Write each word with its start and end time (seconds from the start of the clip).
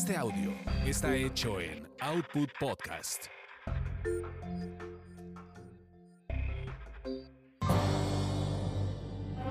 Este 0.00 0.16
audio 0.16 0.50
está 0.86 1.14
hecho 1.14 1.60
en 1.60 1.86
Output 2.00 2.48
Podcast. 2.58 3.26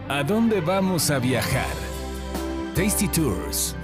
¿A 0.08 0.24
dónde 0.24 0.60
vamos 0.60 1.12
a 1.12 1.20
viajar? 1.20 1.76
Tasty 2.74 3.08
Tours. 3.10 3.76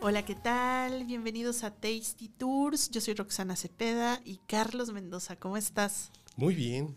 Hola, 0.00 0.24
¿qué 0.24 0.36
tal? 0.36 1.06
Bienvenidos 1.06 1.64
a 1.64 1.74
Tasty 1.74 2.28
Tours. 2.28 2.88
Yo 2.88 3.00
soy 3.00 3.14
Roxana 3.14 3.56
Cepeda 3.56 4.20
y 4.24 4.38
Carlos 4.46 4.92
Mendoza. 4.92 5.34
¿Cómo 5.34 5.56
estás? 5.56 6.12
Muy 6.36 6.54
bien. 6.54 6.94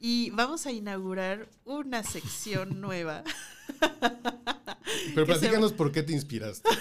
Y 0.00 0.30
vamos 0.30 0.64
a 0.66 0.72
inaugurar 0.72 1.48
una 1.64 2.02
sección 2.02 2.80
nueva. 2.80 3.22
Pero 5.14 5.26
se- 5.26 5.26
platícanos 5.26 5.72
por 5.72 5.92
qué 5.92 6.02
te 6.02 6.12
inspiraste. 6.12 6.68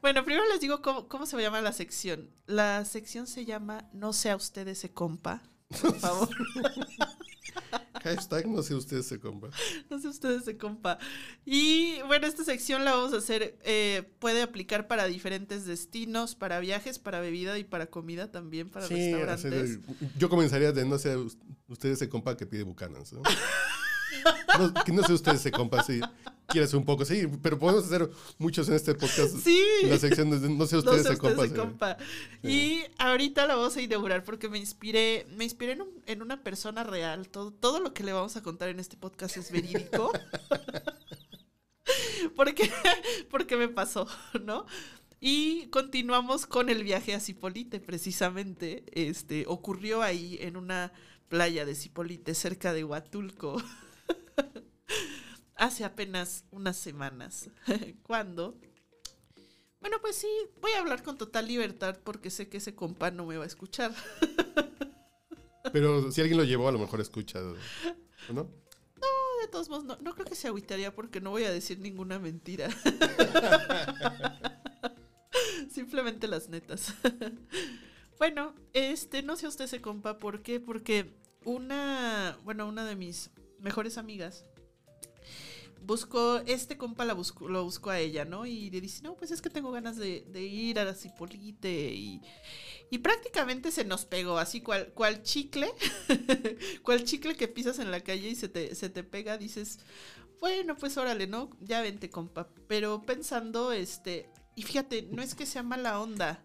Bueno, 0.00 0.22
primero 0.22 0.46
les 0.52 0.60
digo 0.60 0.82
cómo, 0.82 1.08
cómo 1.08 1.24
se 1.24 1.40
llama 1.40 1.62
la 1.62 1.72
sección. 1.72 2.28
La 2.44 2.84
sección 2.84 3.26
se 3.26 3.46
llama 3.46 3.88
No 3.94 4.12
sea 4.12 4.36
usted 4.36 4.68
ese 4.68 4.92
compa. 4.92 5.40
Por 5.80 5.98
favor, 5.98 6.28
Hashtag 8.04 8.46
no 8.46 8.62
sé 8.62 8.74
ustedes 8.74 9.06
se 9.06 9.18
compra. 9.18 9.50
no 9.90 9.98
sea 9.98 10.10
usted 10.10 10.30
ese 10.32 10.56
compa. 10.58 10.98
Y 11.44 12.00
bueno, 12.06 12.26
esta 12.26 12.44
sección 12.44 12.84
la 12.84 12.92
vamos 12.92 13.14
a 13.14 13.16
hacer, 13.16 13.58
eh, 13.64 14.02
puede 14.18 14.42
aplicar 14.42 14.86
para 14.86 15.06
diferentes 15.06 15.64
destinos, 15.64 16.34
para 16.34 16.60
viajes, 16.60 16.98
para 16.98 17.20
bebida 17.20 17.58
y 17.58 17.64
para 17.64 17.86
comida 17.86 18.30
también, 18.30 18.68
para 18.68 18.86
Sí, 18.86 18.94
restaurantes. 19.14 19.78
yo 20.18 20.28
comenzaría 20.28 20.70
de 20.72 20.84
no 20.84 20.98
sé 20.98 21.16
ustedes 21.68 21.98
se 21.98 22.08
compa 22.08 22.36
que 22.36 22.46
pide 22.46 22.62
bucanas. 22.62 23.12
¿no? 23.12 23.22
No, 24.58 24.72
que 24.84 24.92
no 24.92 25.02
sé 25.02 25.12
ustedes 25.12 25.40
se 25.40 25.50
compa 25.50 25.82
si 25.82 26.00
quieres 26.54 26.74
un 26.74 26.84
poco, 26.84 27.04
sí, 27.04 27.26
pero 27.42 27.58
podemos 27.58 27.84
hacer 27.84 28.08
muchos 28.38 28.68
en 28.68 28.74
este 28.74 28.94
podcast. 28.94 29.36
Sí. 29.44 29.60
La 29.84 29.98
sección 29.98 30.30
de 30.30 30.48
no 30.48 30.66
sé 30.66 30.76
No 30.76 30.80
ustedes 30.80 31.02
sé 31.02 31.08
se 31.14 31.18
compa. 31.54 31.96
sí. 32.42 32.48
Y 32.48 32.84
ahorita 32.98 33.46
la 33.46 33.56
vamos 33.56 33.76
a 33.76 33.82
inaugurar 33.82 34.24
porque 34.24 34.48
me 34.48 34.58
inspiré, 34.58 35.26
me 35.36 35.44
inspiré 35.44 35.72
en, 35.72 35.82
un- 35.82 36.02
en 36.06 36.22
una 36.22 36.42
persona 36.42 36.84
real. 36.84 37.28
Todo, 37.28 37.50
todo 37.52 37.80
lo 37.80 37.92
que 37.92 38.04
le 38.04 38.12
vamos 38.12 38.36
a 38.36 38.42
contar 38.42 38.68
en 38.70 38.80
este 38.80 38.96
podcast 38.96 39.36
es 39.36 39.50
verídico. 39.50 40.10
porque, 42.36 42.70
porque 43.30 43.56
me 43.56 43.68
pasó, 43.68 44.06
¿no? 44.42 44.66
Y 45.20 45.66
continuamos 45.68 46.46
con 46.46 46.68
el 46.68 46.84
viaje 46.84 47.14
a 47.14 47.20
Cipolite, 47.20 47.80
precisamente. 47.80 48.84
Este, 48.92 49.44
ocurrió 49.48 50.02
ahí 50.02 50.38
en 50.40 50.56
una 50.56 50.92
playa 51.28 51.64
de 51.64 51.74
Cipolite, 51.74 52.34
cerca 52.34 52.72
de 52.72 52.84
Huatulco. 52.84 53.60
Hace 55.56 55.84
apenas 55.84 56.44
unas 56.50 56.76
semanas. 56.76 57.48
cuando 58.02 58.58
bueno, 59.84 59.98
pues 60.00 60.16
sí, 60.16 60.28
voy 60.62 60.72
a 60.72 60.78
hablar 60.78 61.02
con 61.02 61.18
total 61.18 61.46
libertad 61.46 61.98
porque 62.02 62.30
sé 62.30 62.48
que 62.48 62.56
ese 62.56 62.74
compa 62.74 63.10
no 63.10 63.26
me 63.26 63.36
va 63.36 63.44
a 63.44 63.46
escuchar. 63.46 63.92
Pero 65.74 66.10
si 66.10 66.22
alguien 66.22 66.38
lo 66.38 66.44
llevó, 66.44 66.68
a 66.68 66.72
lo 66.72 66.78
mejor 66.78 67.02
escucha. 67.02 67.40
¿o 67.40 67.54
¿No? 68.32 68.44
De 69.42 69.48
todos 69.52 69.68
modos, 69.68 69.84
no, 69.84 69.98
no 70.00 70.14
creo 70.14 70.24
que 70.24 70.36
se 70.36 70.48
agüitaría 70.48 70.94
porque 70.94 71.20
no 71.20 71.32
voy 71.32 71.44
a 71.44 71.52
decir 71.52 71.80
ninguna 71.80 72.18
mentira. 72.18 72.70
Simplemente 75.70 76.28
las 76.28 76.48
netas. 76.48 76.94
bueno, 78.18 78.54
este, 78.72 79.22
no 79.22 79.36
sé 79.36 79.48
usted 79.48 79.66
ese 79.66 79.82
compa, 79.82 80.18
¿por 80.18 80.42
qué? 80.42 80.60
Porque 80.60 81.14
una, 81.44 82.38
bueno, 82.42 82.66
una 82.66 82.86
de 82.86 82.96
mis 82.96 83.32
mejores 83.58 83.98
amigas 83.98 84.46
buscó, 85.86 86.38
este 86.46 86.76
compa 86.76 87.04
la 87.04 87.14
buscó, 87.14 87.48
lo 87.48 87.64
buscó 87.64 87.90
a 87.90 87.98
ella, 88.00 88.24
¿no? 88.24 88.46
Y 88.46 88.70
le 88.70 88.80
dice, 88.80 89.02
no, 89.02 89.14
pues 89.16 89.30
es 89.30 89.42
que 89.42 89.50
tengo 89.50 89.70
ganas 89.72 89.96
de, 89.96 90.24
de 90.32 90.42
ir 90.42 90.78
a 90.78 90.84
la 90.84 90.94
Cipolite 90.94 91.92
y, 91.92 92.20
y 92.90 92.98
prácticamente 92.98 93.70
se 93.70 93.84
nos 93.84 94.04
pegó, 94.04 94.38
así 94.38 94.60
cual, 94.60 94.92
cual 94.94 95.22
chicle, 95.22 95.70
cual 96.82 97.04
chicle 97.04 97.34
que 97.36 97.48
pisas 97.48 97.78
en 97.78 97.90
la 97.90 98.00
calle 98.00 98.28
y 98.28 98.34
se 98.34 98.48
te, 98.48 98.74
se 98.74 98.88
te 98.88 99.04
pega, 99.04 99.38
dices, 99.38 99.78
bueno, 100.40 100.76
pues 100.76 100.96
órale, 100.96 101.26
¿no? 101.26 101.50
Ya 101.60 101.80
vente, 101.80 102.10
compa. 102.10 102.48
Pero 102.68 103.02
pensando, 103.02 103.72
este, 103.72 104.28
y 104.56 104.62
fíjate, 104.62 105.02
no 105.10 105.22
es 105.22 105.34
que 105.34 105.46
sea 105.46 105.62
mala 105.62 106.00
onda, 106.00 106.44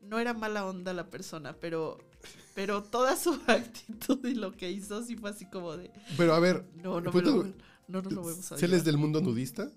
no 0.00 0.18
era 0.18 0.34
mala 0.34 0.66
onda 0.66 0.92
la 0.92 1.08
persona, 1.10 1.54
pero, 1.58 1.98
pero 2.54 2.82
toda 2.82 3.16
su 3.16 3.32
actitud 3.46 4.24
y 4.26 4.34
lo 4.34 4.52
que 4.52 4.70
hizo 4.70 5.02
sí 5.02 5.16
fue 5.16 5.30
así 5.30 5.46
como 5.46 5.76
de, 5.76 5.90
Pero 6.16 6.34
a 6.34 6.40
ver, 6.40 6.64
no, 6.76 7.00
no, 7.00 7.10
me 7.12 7.12
¿puedo- 7.12 7.42
lo, 7.44 7.54
no 7.90 8.00
nos 8.02 8.12
lo 8.12 8.22
vamos 8.22 8.52
a 8.52 8.56
¿se 8.56 8.62
les 8.68 8.70
llevar. 8.70 8.84
del 8.84 8.96
mundo 8.98 9.20
nudista? 9.20 9.70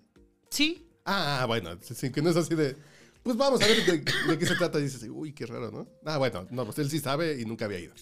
Sí, 0.50 0.88
Ah, 1.06 1.44
bueno, 1.48 1.78
sí, 1.82 2.12
que 2.14 2.22
no 2.22 2.30
es 2.30 2.38
así 2.38 2.56
de. 2.56 2.78
Pues 3.24 3.36
vamos 3.36 3.62
a 3.62 3.68
ver 3.68 3.86
de, 3.86 3.98
de 4.00 4.38
qué 4.40 4.46
se 4.46 4.56
trata. 4.56 4.80
Y 4.80 4.84
dices, 4.84 5.06
uy, 5.12 5.34
qué 5.34 5.46
raro, 5.46 5.70
¿no? 5.70 5.88
Ah, 6.06 6.18
bueno, 6.18 6.48
no, 6.50 6.64
pues 6.66 6.80
él 6.80 6.90
sí 6.90 7.00
sabe 7.00 7.42
y 7.42 7.46
nunca 7.46 7.66
había 7.66 7.80
ido. 7.80 7.94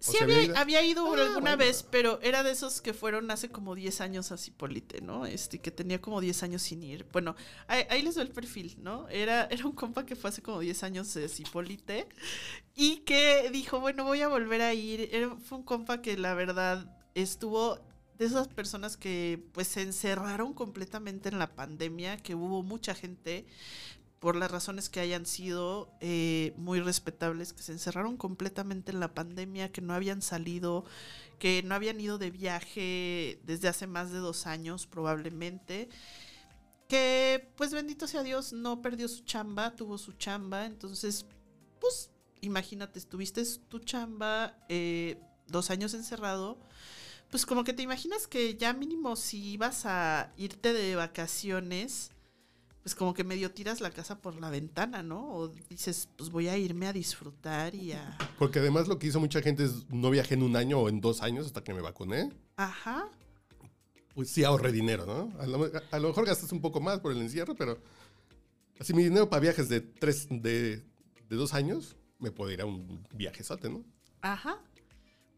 Sí, 0.00 0.16
había, 0.20 0.36
había 0.36 0.44
ido- 0.44 0.56
había 0.56 0.82
ido 0.84 1.06
Ah, 1.06 1.22
alguna 1.26 1.40
bueno. 1.40 1.56
vez, 1.56 1.82
pero 1.90 2.20
era 2.22 2.44
de 2.44 2.52
esos 2.52 2.80
que 2.80 2.94
fueron 2.94 3.28
hace 3.32 3.48
como 3.48 3.74
10 3.74 4.00
años 4.00 4.30
a 4.30 4.36
Cipolite, 4.38 5.00
¿no? 5.00 5.26
Este, 5.26 5.58
que 5.60 5.72
tenía 5.72 6.00
como 6.00 6.20
10 6.20 6.40
años 6.44 6.62
sin 6.62 6.84
ir. 6.84 7.04
Bueno, 7.12 7.34
ahí, 7.66 7.82
ahí 7.90 8.02
les 8.02 8.14
doy 8.14 8.22
el 8.26 8.30
perfil, 8.30 8.76
¿no? 8.80 9.08
Era, 9.08 9.46
era 9.50 9.66
un 9.66 9.72
compa 9.72 10.06
que 10.06 10.14
fue 10.14 10.30
hace 10.30 10.40
como 10.40 10.60
10 10.60 10.84
años 10.84 11.12
de 11.14 11.28
Cipolite 11.28 12.06
y 12.76 12.98
que 12.98 13.50
dijo, 13.52 13.80
bueno, 13.80 14.04
voy 14.04 14.20
a 14.20 14.28
volver 14.28 14.62
a 14.62 14.72
ir. 14.74 15.08
Era- 15.12 15.34
fue 15.44 15.58
un 15.58 15.64
compa 15.64 16.00
que 16.00 16.16
la 16.16 16.34
verdad 16.34 16.96
estuvo 17.16 17.80
de 18.18 18.26
esas 18.26 18.48
personas 18.48 18.96
que 18.96 19.44
pues 19.52 19.68
se 19.68 19.82
encerraron 19.82 20.52
completamente 20.54 21.28
en 21.28 21.38
la 21.38 21.54
pandemia, 21.54 22.16
que 22.16 22.34
hubo 22.34 22.62
mucha 22.62 22.94
gente 22.94 23.46
por 24.18 24.34
las 24.34 24.50
razones 24.50 24.88
que 24.88 25.00
hayan 25.00 25.26
sido 25.26 25.92
eh, 26.00 26.52
muy 26.56 26.80
respetables, 26.80 27.52
que 27.52 27.62
se 27.62 27.72
encerraron 27.72 28.16
completamente 28.16 28.90
en 28.90 28.98
la 28.98 29.14
pandemia, 29.14 29.70
que 29.70 29.80
no 29.80 29.94
habían 29.94 30.22
salido, 30.22 30.84
que 31.38 31.62
no 31.62 31.74
habían 31.74 32.00
ido 32.00 32.18
de 32.18 32.30
viaje 32.30 33.40
desde 33.44 33.68
hace 33.68 33.86
más 33.86 34.10
de 34.10 34.18
dos 34.18 34.46
años 34.46 34.86
probablemente, 34.88 35.88
que 36.88 37.52
pues 37.56 37.72
bendito 37.72 38.08
sea 38.08 38.24
Dios 38.24 38.52
no 38.52 38.82
perdió 38.82 39.06
su 39.06 39.22
chamba, 39.22 39.76
tuvo 39.76 39.98
su 39.98 40.12
chamba, 40.14 40.66
entonces 40.66 41.24
pues 41.80 42.10
imagínate, 42.40 42.98
estuviste 42.98 43.44
tu 43.68 43.78
chamba 43.78 44.58
eh, 44.68 45.20
dos 45.46 45.70
años 45.70 45.94
encerrado, 45.94 46.58
pues 47.30 47.44
como 47.44 47.64
que 47.64 47.72
te 47.72 47.82
imaginas 47.82 48.26
que 48.26 48.56
ya 48.56 48.72
mínimo 48.72 49.16
si 49.16 49.52
ibas 49.52 49.84
a 49.84 50.32
irte 50.36 50.72
de 50.72 50.96
vacaciones, 50.96 52.10
pues 52.82 52.94
como 52.94 53.12
que 53.12 53.22
medio 53.24 53.50
tiras 53.50 53.80
la 53.80 53.90
casa 53.90 54.20
por 54.20 54.40
la 54.40 54.48
ventana, 54.48 55.02
¿no? 55.02 55.34
O 55.34 55.48
dices, 55.48 56.08
pues 56.16 56.30
voy 56.30 56.48
a 56.48 56.56
irme 56.56 56.86
a 56.86 56.92
disfrutar 56.92 57.74
y 57.74 57.92
a... 57.92 58.16
Porque 58.38 58.60
además 58.60 58.88
lo 58.88 58.98
que 58.98 59.08
hizo 59.08 59.20
mucha 59.20 59.42
gente 59.42 59.64
es 59.64 59.86
no 59.90 60.10
viajé 60.10 60.34
en 60.34 60.42
un 60.42 60.56
año 60.56 60.78
o 60.78 60.88
en 60.88 61.00
dos 61.00 61.20
años 61.20 61.44
hasta 61.46 61.62
que 61.62 61.74
me 61.74 61.82
vacuné. 61.82 62.32
Ajá. 62.56 63.08
Pues 64.14 64.30
sí 64.30 64.42
ahorré 64.44 64.72
dinero, 64.72 65.04
¿no? 65.04 65.38
A 65.38 65.46
lo, 65.46 65.70
a 65.90 65.98
lo 65.98 66.08
mejor 66.08 66.26
gastas 66.26 66.50
un 66.52 66.62
poco 66.62 66.80
más 66.80 67.00
por 67.00 67.12
el 67.12 67.20
encierro, 67.20 67.54
pero 67.54 67.78
así 68.80 68.94
mi 68.94 69.04
dinero 69.04 69.28
para 69.28 69.40
viajes 69.40 69.68
de 69.68 69.80
tres, 69.82 70.26
de, 70.30 70.78
de 71.28 71.36
dos 71.36 71.52
años, 71.52 71.96
me 72.18 72.30
puedo 72.30 72.50
ir 72.50 72.62
a 72.62 72.64
un 72.64 73.06
viajezote, 73.12 73.68
¿no? 73.68 73.84
Ajá. 74.22 74.62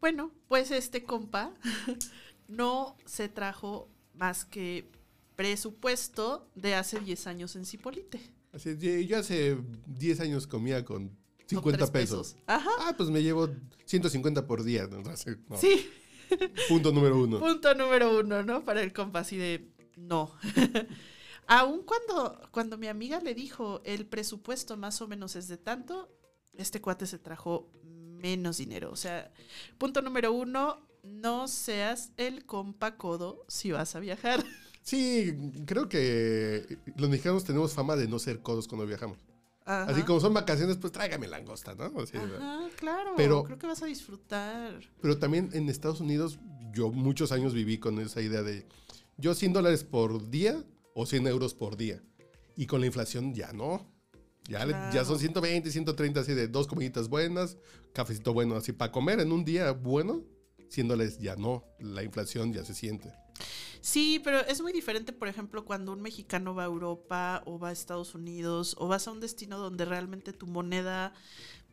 Bueno, 0.01 0.31
pues 0.47 0.71
este 0.71 1.03
compa 1.03 1.53
no 2.47 2.97
se 3.05 3.29
trajo 3.29 3.87
más 4.15 4.45
que 4.45 4.89
presupuesto 5.35 6.49
de 6.55 6.73
hace 6.73 6.99
10 6.99 7.27
años 7.27 7.55
en 7.55 7.65
Cipolite. 7.65 8.19
Así, 8.51 8.75
yo 9.07 9.19
hace 9.19 9.57
10 9.85 10.19
años 10.21 10.47
comía 10.47 10.83
con 10.83 11.09
Con 11.09 11.17
50 11.47 11.77
tres 11.77 11.91
pesos. 11.91 12.35
Ajá. 12.47 12.69
Ah, 12.79 12.93
pues 12.97 13.09
me 13.09 13.21
llevo 13.21 13.49
150 13.85 14.47
por 14.47 14.63
día. 14.63 14.87
no. 14.87 15.03
Sí. 15.57 15.89
Punto 16.67 16.91
número 16.91 17.21
uno. 17.21 17.39
Punto 17.39 17.75
número 17.75 18.19
uno, 18.19 18.41
¿no? 18.41 18.65
Para 18.65 18.81
el 18.81 18.93
compa, 18.93 19.19
así 19.19 19.37
de 19.37 19.69
no. 19.97 20.33
Aún 21.47 21.83
cuando, 21.83 22.41
cuando 22.51 22.77
mi 22.77 22.87
amiga 22.87 23.19
le 23.19 23.35
dijo 23.35 23.81
el 23.83 24.07
presupuesto 24.07 24.77
más 24.77 25.01
o 25.01 25.07
menos 25.07 25.35
es 25.35 25.47
de 25.47 25.57
tanto, 25.57 26.09
este 26.53 26.81
cuate 26.81 27.05
se 27.05 27.19
trajo 27.19 27.69
menos 28.21 28.57
dinero. 28.57 28.91
O 28.91 28.95
sea, 28.95 29.31
punto 29.77 30.01
número 30.01 30.31
uno, 30.31 30.87
no 31.03 31.47
seas 31.47 32.11
el 32.17 32.45
compa 32.45 32.95
codo 32.97 33.45
si 33.47 33.71
vas 33.71 33.95
a 33.95 33.99
viajar. 33.99 34.43
Sí, 34.83 35.37
creo 35.67 35.87
que 35.87 36.79
los 36.97 37.07
mexicanos 37.07 37.43
tenemos 37.43 37.71
fama 37.71 37.95
de 37.95 38.07
no 38.07 38.17
ser 38.17 38.41
codos 38.41 38.67
cuando 38.67 38.87
viajamos. 38.87 39.19
Ajá. 39.63 39.83
Así 39.83 40.01
como 40.01 40.19
son 40.19 40.33
vacaciones, 40.33 40.77
pues 40.77 40.91
tráigame 40.91 41.27
langosta, 41.27 41.75
¿no? 41.75 41.83
Así, 42.01 42.17
Ajá, 42.17 42.67
claro. 42.77 43.13
Pero- 43.15 43.43
creo 43.43 43.59
que 43.59 43.67
vas 43.67 43.83
a 43.83 43.85
disfrutar. 43.85 44.79
Pero 44.99 45.19
también 45.19 45.51
en 45.53 45.69
Estados 45.69 46.01
Unidos, 46.01 46.39
yo 46.73 46.89
muchos 46.89 47.31
años 47.31 47.53
viví 47.53 47.77
con 47.77 47.99
esa 47.99 48.21
idea 48.23 48.41
de 48.41 48.65
yo 49.17 49.35
100 49.35 49.53
dólares 49.53 49.83
por 49.83 50.31
día 50.31 50.63
o 50.95 51.05
100 51.05 51.27
euros 51.27 51.53
por 51.53 51.77
día. 51.77 52.01
Y 52.55 52.65
con 52.65 52.81
la 52.81 52.87
inflación 52.87 53.35
ya 53.35 53.53
no. 53.53 53.87
Ya, 54.47 54.65
le- 54.65 54.73
ya 54.73 54.89
Claro. 54.91 55.05
son 55.05 55.19
120, 55.19 55.71
130 55.71 56.21
así 56.21 56.33
de 56.33 56.47
dos 56.47 56.67
comiditas 56.67 57.07
buenas, 57.09 57.57
cafecito 57.93 58.33
bueno 58.33 58.55
así 58.55 58.71
para 58.73 58.91
comer 58.91 59.19
en 59.19 59.31
un 59.31 59.45
día 59.45 59.71
bueno. 59.71 60.23
100 60.69 60.87
dólares 60.87 61.19
ya 61.19 61.35
no. 61.35 61.65
La 61.79 62.01
inflación 62.03 62.53
ya 62.53 62.63
se 62.63 62.73
siente. 62.73 63.11
Sí, 63.81 64.21
pero 64.23 64.39
es 64.41 64.61
muy 64.61 64.71
diferente, 64.71 65.11
por 65.11 65.27
ejemplo, 65.27 65.65
cuando 65.65 65.91
un 65.91 66.01
mexicano 66.01 66.53
va 66.55 66.63
a 66.63 66.67
Europa 66.67 67.41
o 67.45 67.59
va 67.59 67.69
a 67.69 67.71
Estados 67.71 68.13
Unidos 68.15 68.75
o 68.77 68.87
vas 68.87 69.07
a 69.07 69.11
un 69.11 69.19
destino 69.19 69.57
donde 69.57 69.85
realmente 69.85 70.31
tu 70.33 70.47
moneda 70.47 71.13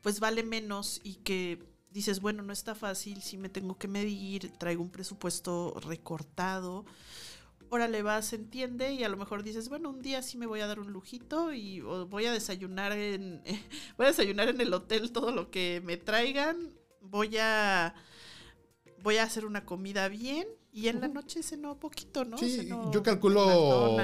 pues 0.01 0.21
vale 0.21 0.43
menos 0.43 1.01
y 1.05 1.17
que 1.17 1.63
dices, 1.91 2.21
bueno, 2.21 2.43
no 2.43 2.53
está 2.53 2.75
fácil, 2.75 3.21
si 3.23 3.37
me 3.37 3.49
tengo 3.49 3.77
que 3.79 3.89
medir, 3.89 4.51
traigo 4.59 4.83
un 4.83 4.91
presupuesto 4.91 5.75
recortado. 5.81 6.85
Órale, 7.71 8.03
vas, 8.03 8.33
entiende, 8.33 8.93
y 8.93 9.05
a 9.05 9.09
lo 9.09 9.17
mejor 9.17 9.43
dices, 9.43 9.69
bueno, 9.69 9.91
un 9.91 10.01
día 10.01 10.23
sí 10.23 10.39
me 10.39 10.47
voy 10.47 10.61
a 10.61 10.67
dar 10.67 10.81
un 10.81 10.93
lujito 10.93 11.53
y 11.53 11.81
voy 11.81 12.27
a 12.27 12.33
desayunar 12.33 12.93
en. 12.93 13.43
voy 13.97 14.07
a 14.07 14.11
desayunar 14.11 14.49
en 14.49 14.61
el 14.61 14.73
hotel 14.73 15.13
todo 15.13 15.33
lo 15.33 15.51
que 15.51 15.83
me 15.85 15.97
traigan. 15.97 16.73
Voy 17.01 17.37
a. 17.39 17.95
Voy 19.03 19.17
a 19.17 19.25
hacer 19.25 19.45
una 19.45 19.65
comida 19.65 20.09
bien. 20.09 20.49
Y 20.73 20.89
en 20.89 21.01
la 21.01 21.09
noche 21.09 21.43
cenó 21.43 21.81
poquito, 21.81 22.25
¿no? 22.25 22.37
Sí, 22.39 22.69
yo 22.93 23.03
calculo 23.03 23.97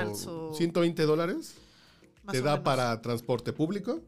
120 0.54 1.02
dólares. 1.04 1.54
Te 2.30 2.40
da 2.40 2.62
para 2.62 3.00
transporte 3.02 3.52
público 3.52 4.00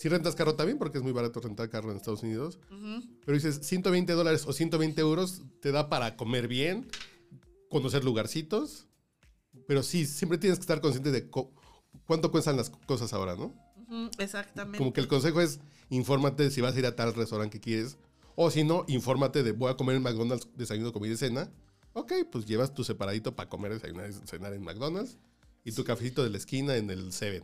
si 0.00 0.08
rentas 0.08 0.34
carro 0.34 0.54
también, 0.54 0.78
porque 0.78 0.96
es 0.96 1.04
muy 1.04 1.12
barato 1.12 1.40
rentar 1.40 1.68
carro 1.68 1.90
en 1.90 1.98
Estados 1.98 2.22
Unidos. 2.22 2.58
Pero 2.70 3.34
dices, 3.34 3.60
120 3.60 4.10
dólares 4.14 4.44
o 4.46 4.54
120 4.54 4.98
euros 4.98 5.42
te 5.60 5.72
da 5.72 5.90
para 5.90 6.16
comer 6.16 6.48
bien, 6.48 6.86
conocer 7.70 8.04
lugarcitos. 8.04 8.86
Pero 9.66 9.82
sí, 9.82 10.06
siempre 10.06 10.36
tienes 10.36 10.58
que 10.58 10.64
estar 10.64 10.82
consciente 10.82 11.10
de 11.10 11.30
cuánto 12.04 12.30
cuestan 12.30 12.58
las 12.58 12.68
cosas 12.70 13.12
ahora, 13.14 13.36
¿no? 13.36 13.54
exactamente. 14.18 14.78
Como 14.78 14.92
que 14.92 15.00
el 15.00 15.08
consejo 15.08 15.40
es, 15.40 15.58
infórmate 15.88 16.50
si 16.50 16.60
vas 16.60 16.76
a 16.76 16.78
ir 16.78 16.86
a 16.86 16.94
tal 16.94 17.14
restaurante 17.14 17.58
que 17.58 17.64
quieres. 17.64 17.96
O 18.36 18.50
si 18.50 18.62
no, 18.62 18.84
infórmate 18.86 19.42
de, 19.42 19.52
voy 19.52 19.70
a 19.70 19.76
comer 19.76 19.96
en 19.96 20.02
McDonald's, 20.02 20.46
desayuno, 20.54 20.92
comida 20.92 21.14
y 21.14 21.16
cena. 21.16 21.50
Ok, 21.94 22.12
pues 22.30 22.44
llevas 22.44 22.74
tu 22.74 22.84
separadito 22.84 23.34
para 23.34 23.48
comer, 23.48 23.72
desayunar 23.72 24.12
cenar 24.12 24.52
en 24.52 24.62
McDonald's. 24.62 25.18
Y 25.64 25.72
tu 25.72 25.82
cafecito 25.84 26.22
de 26.22 26.30
la 26.30 26.36
esquina 26.36 26.76
en 26.76 26.90
el 26.90 27.12
Seven 27.12 27.42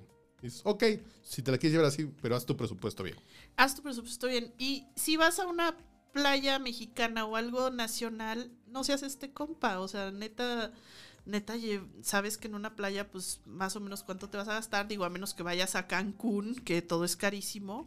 ok, 0.65 0.85
si 1.23 1.43
te 1.43 1.51
la 1.51 1.59
quieres 1.59 1.73
llevar 1.73 1.87
así, 1.87 2.07
pero 2.21 2.37
haz 2.37 2.47
tu 2.47 2.57
presupuesto 2.57 3.03
bien. 3.03 3.17
Haz 3.57 3.75
tu 3.75 3.83
presupuesto 3.83 4.27
bien. 4.27 4.53
Y 4.59 4.87
si 4.97 5.17
vas 5.17 5.39
a 5.39 5.47
una 5.47 5.77
playa 6.17 6.59
mexicana 6.59 7.27
o 7.27 7.37
algo 7.37 7.71
nacional, 7.71 8.51
no 8.67 8.85
seas 8.85 9.03
este 9.03 9.33
compa. 9.33 9.81
O 9.81 9.89
sea, 9.89 10.11
neta, 10.11 10.73
neta, 11.27 11.55
sabes 12.03 12.39
que 12.39 12.49
en 12.49 12.55
una 12.55 12.75
playa, 12.75 13.11
pues 13.11 13.41
más 13.45 13.77
o 13.77 13.81
menos 13.81 14.03
cuánto 14.03 14.31
te 14.31 14.39
vas 14.39 14.49
a 14.49 14.55
gastar. 14.55 14.89
Digo, 14.89 15.05
a 15.05 15.11
menos 15.11 15.35
que 15.35 15.43
vayas 15.43 15.75
a 15.77 15.87
Cancún, 15.87 16.55
que 16.55 16.81
todo 16.81 17.05
es 17.05 17.17
carísimo. 17.17 17.87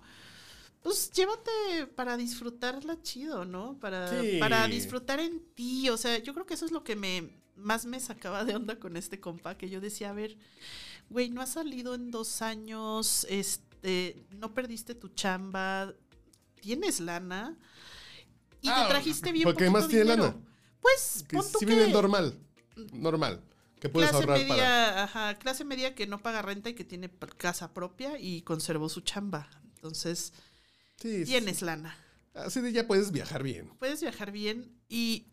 Pues 0.84 1.12
llévate 1.12 1.88
para 1.96 2.18
disfrutarla 2.18 3.02
chido, 3.02 3.46
¿no? 3.46 3.78
Para, 3.80 4.12
para 4.40 4.68
disfrutar 4.68 5.20
en 5.20 5.42
ti. 5.56 5.90
O 5.90 5.98
sea, 5.98 6.20
yo 6.20 6.34
creo 6.34 6.46
que 6.46 6.54
eso 6.54 6.66
es 6.66 6.72
lo 6.72 6.84
que 6.84 6.96
me 6.96 7.40
más 7.56 7.86
me 7.86 8.00
sacaba 8.00 8.46
de 8.46 8.56
onda 8.56 8.80
con 8.80 8.96
este 8.96 9.20
compa, 9.20 9.58
que 9.58 9.70
yo 9.70 9.82
decía, 9.82 10.12
a 10.12 10.14
ver, 10.14 10.38
güey, 11.10 11.30
no 11.30 11.42
has 11.42 11.50
salido 11.50 11.94
en 11.94 12.10
dos 12.10 12.42
años, 12.42 13.28
este, 13.30 14.26
no 14.32 14.54
perdiste 14.54 14.96
tu 14.96 15.10
chamba, 15.10 15.94
tienes 16.62 17.02
lana 17.02 17.58
y 18.62 18.68
te 18.68 18.74
ah, 18.74 18.88
trajiste 18.90 19.32
bien 19.32 19.44
Porque 19.44 19.70
más 19.70 19.88
tiene 19.88 20.06
lana. 20.06 20.36
Pues, 20.80 21.26
que 21.28 21.42
si 21.42 21.66
vive 21.66 21.90
normal, 21.90 22.38
normal. 22.94 23.42
Que 23.80 23.88
puedes 23.88 24.10
clase 24.10 24.24
ahorrar 24.24 24.40
media, 24.40 24.56
para... 24.56 25.04
Ajá, 25.04 25.40
clase 25.40 25.64
media 25.64 25.96
que 25.96 26.06
no 26.06 26.22
paga 26.22 26.42
renta 26.42 26.70
y 26.70 26.74
que 26.74 26.84
tiene 26.84 27.10
casa 27.38 27.74
propia 27.74 28.20
y 28.20 28.42
conservó 28.42 28.90
su 28.90 29.02
chamba. 29.02 29.50
Entonces, 29.76 30.34
tienes 30.98 31.62
lana. 31.62 31.96
Así 32.34 32.62
de 32.62 32.72
ya 32.72 32.88
puedes 32.88 33.12
viajar 33.12 33.44
bien. 33.44 33.70
Puedes 33.80 34.02
viajar 34.02 34.32
bien 34.32 34.78
y 34.90 35.28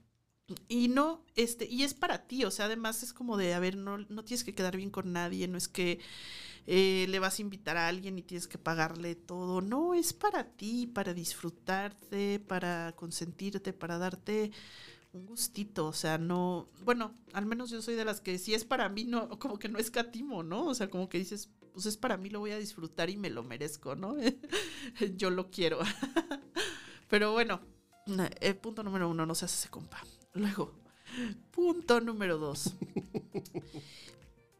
y 0.68 0.88
no, 0.88 1.24
este, 1.34 1.66
y 1.66 1.82
es 1.82 1.94
para 1.94 2.26
ti, 2.26 2.44
o 2.44 2.50
sea, 2.50 2.66
además 2.66 3.02
es 3.02 3.12
como 3.12 3.36
de, 3.36 3.54
a 3.54 3.58
ver, 3.58 3.76
no, 3.76 3.98
no 3.98 4.24
tienes 4.24 4.44
que 4.44 4.54
quedar 4.54 4.76
bien 4.76 4.90
con 4.90 5.12
nadie, 5.12 5.48
no 5.48 5.58
es 5.58 5.66
que 5.66 5.98
eh, 6.66 7.06
le 7.08 7.18
vas 7.18 7.38
a 7.38 7.42
invitar 7.42 7.76
a 7.76 7.88
alguien 7.88 8.18
y 8.18 8.22
tienes 8.22 8.46
que 8.46 8.58
pagarle 8.58 9.16
todo, 9.16 9.60
no, 9.60 9.94
es 9.94 10.12
para 10.12 10.44
ti, 10.44 10.86
para 10.86 11.14
disfrutarte, 11.14 12.40
para 12.40 12.94
consentirte, 12.94 13.72
para 13.72 13.98
darte 13.98 14.52
un 15.12 15.26
gustito, 15.26 15.86
o 15.86 15.92
sea, 15.92 16.18
no, 16.18 16.68
bueno, 16.84 17.12
al 17.32 17.46
menos 17.46 17.70
yo 17.70 17.82
soy 17.82 17.96
de 17.96 18.04
las 18.04 18.20
que 18.20 18.38
si 18.38 18.54
es 18.54 18.64
para 18.64 18.88
mí, 18.88 19.04
no, 19.04 19.38
como 19.40 19.58
que 19.58 19.68
no 19.68 19.78
escatimo, 19.78 20.44
¿no? 20.44 20.66
O 20.66 20.74
sea, 20.74 20.88
como 20.90 21.08
que 21.08 21.18
dices, 21.18 21.50
pues 21.72 21.86
es 21.86 21.96
para 21.96 22.16
mí, 22.16 22.30
lo 22.30 22.40
voy 22.40 22.52
a 22.52 22.58
disfrutar 22.58 23.10
y 23.10 23.16
me 23.16 23.30
lo 23.30 23.42
merezco, 23.42 23.96
¿no? 23.96 24.16
yo 25.16 25.30
lo 25.30 25.50
quiero. 25.50 25.80
Pero 27.08 27.32
bueno, 27.32 27.60
el 28.06 28.30
eh, 28.40 28.54
punto 28.54 28.82
número 28.82 29.08
uno, 29.08 29.26
no 29.26 29.34
se 29.34 29.46
hace 29.46 29.56
ese 29.56 29.68
compa. 29.68 30.02
Luego, 30.36 30.74
punto 31.50 32.00
número 32.02 32.36
dos. 32.36 32.74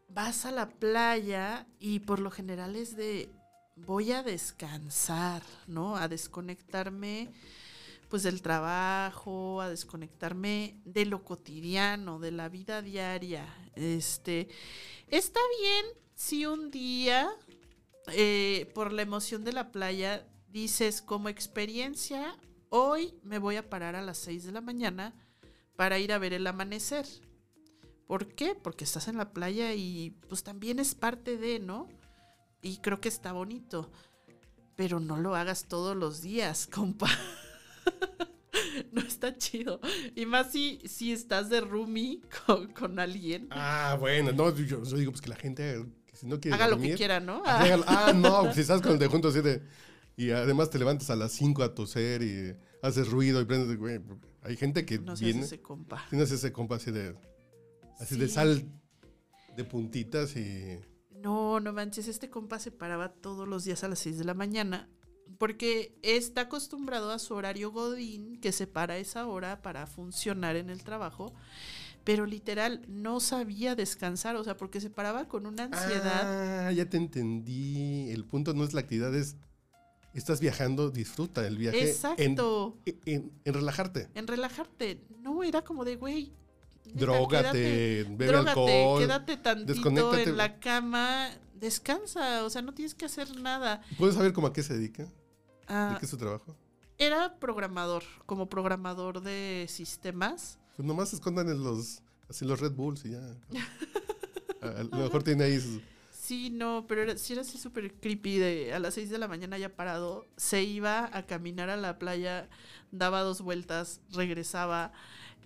Vas 0.09 0.45
a 0.47 0.51
la 0.51 0.69
playa 0.69 1.67
y 1.79 1.99
por 1.99 2.19
lo 2.19 2.31
general 2.31 2.75
es 2.75 2.95
de 2.97 3.29
voy 3.75 4.11
a 4.11 4.23
descansar, 4.23 5.43
¿no? 5.67 5.95
A 5.95 6.07
desconectarme 6.07 7.29
pues 8.09 8.23
del 8.23 8.41
trabajo, 8.41 9.61
a 9.61 9.69
desconectarme 9.69 10.81
de 10.83 11.05
lo 11.05 11.23
cotidiano, 11.23 12.17
de 12.17 12.31
la 12.31 12.49
vida 12.49 12.81
diaria. 12.81 13.45
Este, 13.75 14.47
está 15.09 15.39
bien 15.59 15.85
si 16.15 16.47
un 16.47 16.71
día, 16.71 17.29
eh, 18.13 18.71
por 18.73 18.93
la 18.93 19.03
emoción 19.03 19.43
de 19.43 19.53
la 19.53 19.71
playa, 19.71 20.25
dices 20.47 21.03
como 21.03 21.29
experiencia, 21.29 22.35
hoy 22.69 23.13
me 23.21 23.37
voy 23.37 23.57
a 23.57 23.69
parar 23.69 23.95
a 23.95 24.01
las 24.01 24.17
6 24.17 24.45
de 24.45 24.51
la 24.53 24.61
mañana 24.61 25.13
para 25.77 25.99
ir 25.99 26.11
a 26.11 26.17
ver 26.17 26.33
el 26.33 26.45
amanecer. 26.45 27.05
¿Por 28.07 28.33
qué? 28.33 28.55
Porque 28.55 28.83
estás 28.83 29.07
en 29.07 29.17
la 29.17 29.31
playa 29.31 29.73
y 29.73 30.11
pues 30.27 30.43
también 30.43 30.79
es 30.79 30.95
parte 30.95 31.37
de, 31.37 31.59
¿no? 31.59 31.87
Y 32.61 32.77
creo 32.77 32.99
que 32.99 33.07
está 33.07 33.31
bonito. 33.31 33.89
Pero 34.75 34.99
no 34.99 35.17
lo 35.17 35.35
hagas 35.35 35.67
todos 35.67 35.95
los 35.95 36.21
días, 36.21 36.67
compa. 36.73 37.09
no 38.91 39.01
está 39.01 39.37
chido. 39.37 39.79
Y 40.15 40.25
más 40.25 40.51
si, 40.51 40.81
si 40.85 41.13
estás 41.13 41.49
de 41.49 41.61
roomie 41.61 42.21
con, 42.73 42.99
alguien. 42.99 43.47
Ah, 43.51 43.95
bueno, 43.99 44.31
no, 44.31 44.53
yo, 44.55 44.81
digo 44.81 45.11
pues 45.11 45.21
que 45.21 45.29
la 45.29 45.35
gente 45.35 45.85
si 46.13 46.25
no 46.25 46.39
quiere 46.39 46.55
Haga 46.55 46.67
lo 46.67 46.79
que 46.79 46.95
quiera, 46.95 47.19
¿no? 47.19 47.43
Ah, 47.45 48.11
no, 48.15 48.51
si 48.55 48.61
estás 48.61 48.81
con 48.81 48.93
el 48.93 48.99
de 48.99 49.07
junto 49.07 49.27
así 49.27 49.41
de... 49.41 49.61
Y 50.15 50.31
además 50.31 50.71
te 50.71 50.79
levantas 50.79 51.11
a 51.11 51.15
las 51.15 51.31
5 51.33 51.61
a 51.61 51.75
toser 51.75 52.23
y 52.23 52.55
haces 52.81 53.09
ruido 53.09 53.39
y 53.39 53.45
prendes, 53.45 53.77
güey, 53.77 54.01
hay 54.47 54.57
gente 54.57 54.85
que 54.85 54.99
no 54.99 55.15
viene. 55.15 55.41
ese 55.43 55.61
compa. 55.61 56.05
Tienes 56.09 56.31
ese 56.31 56.51
compa 56.51 56.75
así 56.75 56.91
de. 56.91 57.15
Así 57.99 58.17
de 58.17 58.27
sal 58.27 58.65
de 59.55 59.63
puntitas 59.63 60.35
y. 60.35 60.79
No, 61.11 61.59
no 61.59 61.73
manches, 61.73 62.07
este 62.07 62.29
compa 62.29 62.59
se 62.59 62.71
paraba 62.71 63.11
todos 63.11 63.47
los 63.47 63.65
días 63.65 63.83
a 63.83 63.87
las 63.87 63.99
6 63.99 64.19
de 64.19 64.23
la 64.23 64.33
mañana 64.35 64.87
porque 65.37 65.97
está 66.01 66.41
acostumbrado 66.41 67.11
a 67.11 67.19
su 67.19 67.33
horario 67.33 67.71
Godín, 67.71 68.39
que 68.39 68.51
se 68.51 68.67
para 68.67 68.97
esa 68.97 69.27
hora 69.27 69.61
para 69.61 69.87
funcionar 69.87 70.55
en 70.55 70.69
el 70.69 70.83
trabajo, 70.83 71.33
pero 72.03 72.25
literal 72.25 72.83
no 72.87 73.19
sabía 73.19 73.75
descansar, 73.75 74.35
o 74.35 74.43
sea, 74.43 74.57
porque 74.57 74.79
se 74.79 74.89
paraba 74.89 75.27
con 75.27 75.45
una 75.45 75.65
ansiedad. 75.65 76.67
Ah, 76.67 76.71
ya 76.71 76.89
te 76.89 76.97
entendí. 76.97 78.09
El 78.11 78.25
punto 78.25 78.53
no 78.53 78.63
es 78.63 78.73
la 78.73 78.81
actividad, 78.81 79.13
es 79.13 79.35
estás 80.19 80.39
viajando, 80.39 80.89
disfruta 80.89 81.45
el 81.45 81.57
viaje. 81.57 81.89
Exacto. 81.89 82.77
En, 83.05 83.31
relajarte. 83.45 84.09
En 84.15 84.27
relajarte. 84.27 85.01
No, 85.21 85.43
era 85.43 85.63
como 85.63 85.85
de, 85.85 85.95
güey. 85.95 86.33
Drogate, 86.93 88.05
bebe 88.09 88.37
alcohol. 88.37 88.99
Quédate 88.99 89.37
tantito 89.37 90.15
en 90.15 90.37
la 90.37 90.59
cama, 90.59 91.29
descansa, 91.53 92.45
o 92.45 92.49
sea, 92.49 92.61
no 92.61 92.73
tienes 92.73 92.95
que 92.95 93.05
hacer 93.05 93.35
nada. 93.39 93.81
¿Puedes 93.97 94.15
saber 94.15 94.33
cómo 94.33 94.47
a 94.47 94.53
qué 94.53 94.63
se 94.63 94.73
dedica? 94.73 95.03
¿De 95.03 95.11
ah, 95.67 95.97
qué 95.99 96.05
es 96.05 96.09
su 96.09 96.17
trabajo? 96.17 96.55
Era 96.97 97.37
programador, 97.39 98.03
como 98.25 98.47
programador 98.47 99.21
de 99.21 99.65
sistemas. 99.69 100.57
Pues 100.75 100.87
nomás 100.87 101.09
se 101.09 101.17
escondan 101.17 101.49
en 101.49 101.63
los, 101.63 102.01
así 102.29 102.45
los 102.45 102.59
Red 102.59 102.71
Bulls 102.71 103.05
y 103.05 103.11
ya. 103.11 103.19
a, 104.61 104.83
lo 104.83 104.97
mejor 104.97 105.23
tiene 105.23 105.43
ahí 105.43 105.59
sus 105.59 105.81
Sí, 106.27 106.49
no, 106.49 106.83
pero 106.89 107.03
era, 107.03 107.17
sí 107.17 107.31
era 107.31 107.41
así 107.43 107.57
súper 107.57 107.93
creepy. 108.01 108.37
De, 108.37 108.73
a 108.73 108.79
las 108.79 108.95
6 108.95 109.09
de 109.09 109.17
la 109.17 109.29
mañana 109.29 109.57
ya 109.57 109.73
parado, 109.73 110.27
se 110.35 110.61
iba 110.61 111.09
a 111.17 111.25
caminar 111.25 111.69
a 111.69 111.77
la 111.77 111.97
playa, 111.97 112.49
daba 112.91 113.21
dos 113.21 113.39
vueltas, 113.39 114.01
regresaba. 114.11 114.91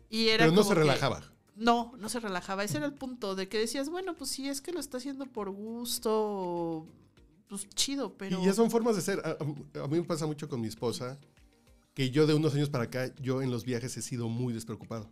Y 0.10 0.30
era 0.30 0.46
pero 0.46 0.56
no 0.56 0.64
se 0.64 0.74
relajaba. 0.74 1.22
no, 1.56 1.94
no 2.00 2.10
se 2.10 2.20
relajaba. 2.20 2.64
Ese 2.64 2.78
era 2.78 2.88
el 2.88 2.96
punto 2.96 3.36
de 3.36 3.48
que 3.48 3.60
decías, 3.60 3.92
bueno, 3.92 4.18
pues 4.18 4.32
sí, 4.32 4.50
es 4.50 4.60
que 4.60 4.72
lo 4.72 4.80
está 4.80 4.98
haciendo 4.98 5.28
por 5.28 5.52
gusto, 5.52 6.88
pues 7.48 7.70
chido, 7.76 8.18
pero... 8.18 8.42
Y 8.42 8.46
ya 8.48 8.54
son 8.54 8.72
formas 8.72 8.96
de 8.96 9.04
ser. 9.04 9.22
A, 9.24 9.38
a 9.84 9.88
mí 9.88 10.00
me 10.00 10.04
pasa 10.04 10.26
mucho 10.26 10.50
con 10.50 10.62
mi 10.62 10.68
esposa, 10.68 11.20
que 11.94 12.10
yo 12.10 12.26
de 12.26 12.34
unos 12.34 12.56
años 12.56 12.72
para 12.72 12.86
acá, 12.86 13.14
yo 13.22 13.44
en 13.44 13.52
los 13.52 13.66
viajes 13.66 13.96
he 13.98 14.02
sido 14.02 14.30
muy 14.30 14.52
despreocupado. 14.52 15.12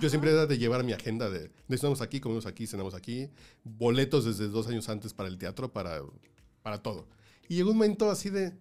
Yo 0.00 0.08
siempre 0.08 0.30
era 0.30 0.46
de 0.46 0.58
llevar 0.58 0.84
mi 0.84 0.92
agenda 0.92 1.28
de 1.28 1.50
estamos 1.68 2.00
aquí, 2.00 2.20
comemos 2.20 2.46
aquí, 2.46 2.66
cenamos 2.66 2.94
aquí, 2.94 3.28
boletos 3.64 4.24
desde 4.24 4.48
dos 4.48 4.68
años 4.68 4.88
antes 4.88 5.12
para 5.12 5.28
el 5.28 5.38
teatro, 5.38 5.72
para, 5.72 6.00
para 6.62 6.82
todo. 6.82 7.08
Y 7.48 7.56
llegó 7.56 7.70
un 7.70 7.78
momento 7.78 8.10
así 8.10 8.30
de, 8.30 8.52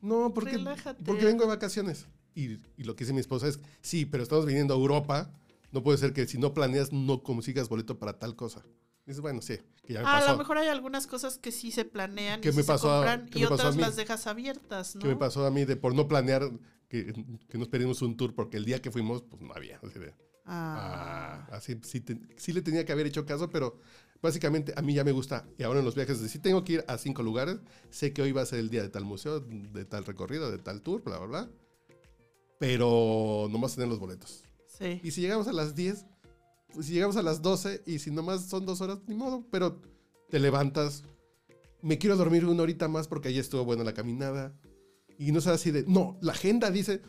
no, 0.00 0.32
porque, 0.34 0.58
porque 1.04 1.24
vengo 1.24 1.42
de 1.44 1.48
vacaciones. 1.48 2.06
Y, 2.34 2.58
y, 2.76 2.84
lo 2.84 2.94
que 2.94 3.04
dice 3.04 3.12
mi 3.12 3.20
esposa 3.20 3.48
es, 3.48 3.58
sí, 3.80 4.04
pero 4.06 4.22
estamos 4.22 4.46
viniendo 4.46 4.74
a 4.74 4.76
Europa 4.76 5.32
no 5.72 5.82
puede 5.82 5.98
ser 5.98 6.12
que 6.12 6.26
si 6.26 6.38
no 6.38 6.54
planeas 6.54 6.92
no 6.92 7.22
consigas 7.22 7.68
boleto 7.68 7.98
para 7.98 8.18
tal 8.18 8.36
cosa. 8.36 8.64
Dices, 9.06 9.20
bueno, 9.20 9.40
sí, 9.40 9.58
que 9.86 9.94
ya 9.94 10.00
me 10.00 10.04
pasó. 10.04 10.28
a 10.28 10.32
lo 10.32 10.38
mejor 10.38 10.58
hay 10.58 10.68
algunas 10.68 11.06
cosas 11.06 11.38
que 11.38 11.50
sí 11.50 11.70
se 11.70 11.84
planean 11.84 12.40
¿Qué 12.40 12.50
y 12.50 12.52
me 12.52 12.62
sí 12.62 12.66
pasó 12.68 12.88
se 12.88 12.92
a- 12.92 12.96
compran 12.96 13.26
qué 13.28 13.38
y 13.38 13.42
me 13.42 13.48
pasó 13.48 13.62
a 13.62 13.64
otras 13.66 13.76
mí? 13.76 13.82
las 13.82 13.96
dejas 13.96 14.26
abiertas, 14.26 14.94
¿no? 14.96 15.00
¿Qué 15.02 15.08
me 15.08 15.16
pasó 15.16 15.46
a 15.46 15.50
mí 15.50 15.64
de 15.64 15.76
por 15.76 15.94
no 15.94 16.06
planear 16.08 16.50
que, 16.88 17.12
que 17.48 17.58
nos 17.58 17.68
pedimos 17.68 18.02
un 18.02 18.16
tour 18.16 18.34
porque 18.34 18.56
el 18.58 18.64
día 18.66 18.80
que 18.82 18.90
fuimos, 18.90 19.22
pues 19.22 19.40
no 19.42 19.52
había. 19.54 19.78
Así 19.82 19.98
de, 19.98 20.14
Ah. 20.50 21.46
ah, 21.50 21.56
así 21.56 21.78
sí, 21.82 22.00
te- 22.00 22.18
sí 22.36 22.52
le 22.52 22.62
tenía 22.62 22.84
que 22.84 22.92
haber 22.92 23.06
hecho 23.06 23.26
caso, 23.26 23.50
pero 23.50 23.78
básicamente 24.22 24.72
a 24.76 24.82
mí 24.82 24.94
ya 24.94 25.04
me 25.04 25.12
gusta. 25.12 25.46
Y 25.58 25.62
ahora 25.62 25.80
en 25.80 25.84
los 25.84 25.94
viajes, 25.94 26.18
si 26.18 26.38
tengo 26.38 26.64
que 26.64 26.72
ir 26.74 26.84
a 26.88 26.96
cinco 26.98 27.22
lugares, 27.22 27.58
sé 27.90 28.12
que 28.12 28.22
hoy 28.22 28.32
va 28.32 28.42
a 28.42 28.46
ser 28.46 28.58
el 28.60 28.70
día 28.70 28.82
de 28.82 28.88
tal 28.88 29.04
museo, 29.04 29.40
de 29.40 29.84
tal 29.84 30.04
recorrido, 30.04 30.50
de 30.50 30.58
tal 30.58 30.80
tour, 30.82 31.02
bla, 31.04 31.18
bla, 31.18 31.26
bla. 31.26 31.50
Pero 32.58 33.46
nomás 33.50 33.74
tener 33.74 33.88
los 33.88 33.98
boletos. 33.98 34.42
Sí. 34.66 35.00
Y 35.02 35.10
si 35.12 35.20
llegamos 35.20 35.46
a 35.48 35.52
las 35.52 35.74
10, 35.74 36.06
pues 36.74 36.86
si 36.86 36.92
llegamos 36.92 37.16
a 37.16 37.22
las 37.22 37.40
12 37.42 37.82
y 37.86 37.98
si 37.98 38.10
nomás 38.10 38.46
son 38.46 38.66
dos 38.66 38.80
horas, 38.80 38.98
ni 39.06 39.14
modo, 39.14 39.44
pero 39.50 39.80
te 40.30 40.38
levantas. 40.38 41.04
Me 41.82 41.98
quiero 41.98 42.16
dormir 42.16 42.44
una 42.44 42.62
horita 42.62 42.88
más 42.88 43.06
porque 43.06 43.28
ahí 43.28 43.38
estuvo 43.38 43.64
buena 43.64 43.84
la 43.84 43.94
caminada. 43.94 44.52
Y 45.18 45.32
no 45.32 45.40
sea 45.40 45.54
así 45.54 45.70
de, 45.70 45.84
no, 45.86 46.16
la 46.20 46.32
agenda 46.32 46.70
dice, 46.70 47.00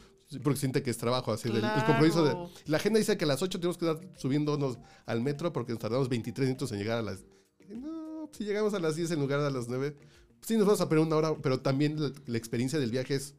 porque 0.44 0.60
siente 0.60 0.84
que 0.84 0.92
es 0.92 0.98
trabajo, 0.98 1.32
así 1.32 1.50
del- 1.50 1.64
el 1.64 1.84
compromiso 1.86 2.24
de... 2.24 2.32
Claro. 2.32 2.50
La 2.66 2.78
agenda 2.78 3.00
dice 3.00 3.18
que 3.18 3.26
a 3.26 3.28
las 3.28 3.42
8 3.42 3.60
tenemos 3.60 3.78
que 3.78 3.90
estar 3.90 4.08
subiéndonos 4.18 4.78
al 5.06 5.22
metro 5.22 5.52
porque 5.52 5.72
nos 5.74 5.82
tardamos 5.82 6.08
23 6.10 6.48
minutos 6.50 6.72
en 6.72 6.78
llegar 6.80 7.00
a 7.00 7.02
las... 7.02 7.24
No, 7.68 8.30
si 8.32 8.44
llegamos 8.46 8.74
a 8.74 8.80
las 8.80 8.96
10 8.96 9.12
en 9.12 9.20
lugar 9.20 9.42
de 9.42 9.48
a 9.48 9.50
las 9.50 9.68
9, 9.68 9.96
sí 10.42 10.56
nos 10.58 10.66
vamos 10.66 10.82
a 10.82 10.90
perder 10.90 11.06
una 11.08 11.16
hora, 11.16 11.36
pero 11.42 11.60
también 11.62 12.00
la, 12.02 12.12
la 12.28 12.38
experiencia 12.38 12.80
del 12.80 12.92
viaje 12.92 13.16
es 13.16 13.36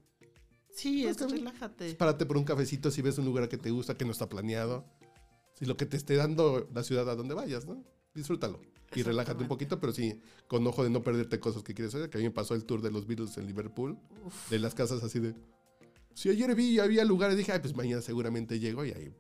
Sí, 0.73 1.03
Pues 1.05 1.17
es 1.21 1.27
que- 1.27 1.33
relájate. 1.33 1.95
párate 1.95 2.27
por 2.27 2.37
un 2.37 2.45
cafecito 2.45 2.91
si 2.91 3.03
ves 3.03 3.19
un 3.19 3.25
lugar 3.25 3.49
que 3.49 3.59
te 3.59 3.71
gusta, 3.71 3.97
que 3.97 4.05
no 4.05 4.13
está 4.13 4.29
planeado. 4.29 4.85
Si 5.59 5.67
lo 5.67 5.77
que 5.77 5.85
te 5.85 5.97
esté 5.97 6.15
dando 6.17 6.69
la 6.73 6.83
ciudad 6.85 7.09
a 7.11 7.17
donde 7.17 7.35
vayas, 7.35 7.67
¿no? 7.67 7.85
Disfrútalo. 8.15 8.61
Y 8.95 9.03
relájate 9.03 9.43
un 9.43 9.49
poquito, 9.49 9.79
pero 9.79 9.93
sí, 9.93 10.21
con 10.49 10.67
ojo 10.67 10.83
de 10.83 10.91
no 10.91 11.03
perderte 11.03 11.39
cosas 11.39 11.63
que 11.63 11.75
quieres 11.75 11.95
hacer. 11.95 12.09
Que 12.11 12.19
a 12.19 12.21
mí 12.21 12.25
me 12.25 12.31
pasó 12.33 12.55
el 12.55 12.65
tour 12.65 12.83
de 12.83 12.91
los 12.91 13.07
Beatles 13.07 13.37
en 13.37 13.47
Liverpool, 13.47 13.99
Uf. 14.25 14.49
de 14.51 14.59
las 14.59 14.75
casas 14.75 15.03
así 15.05 15.19
de... 15.21 15.35
Si 16.15 16.29
ayer 16.29 16.55
vi 16.55 16.71
y 16.71 16.79
había 16.79 17.05
lugares, 17.05 17.37
dije, 17.37 17.53
ay, 17.53 17.61
pues 17.61 17.75
mañana 17.75 18.03
seguramente 18.03 18.59
llego 18.59 18.85
y 18.85 18.93
ahí... 18.93 19.15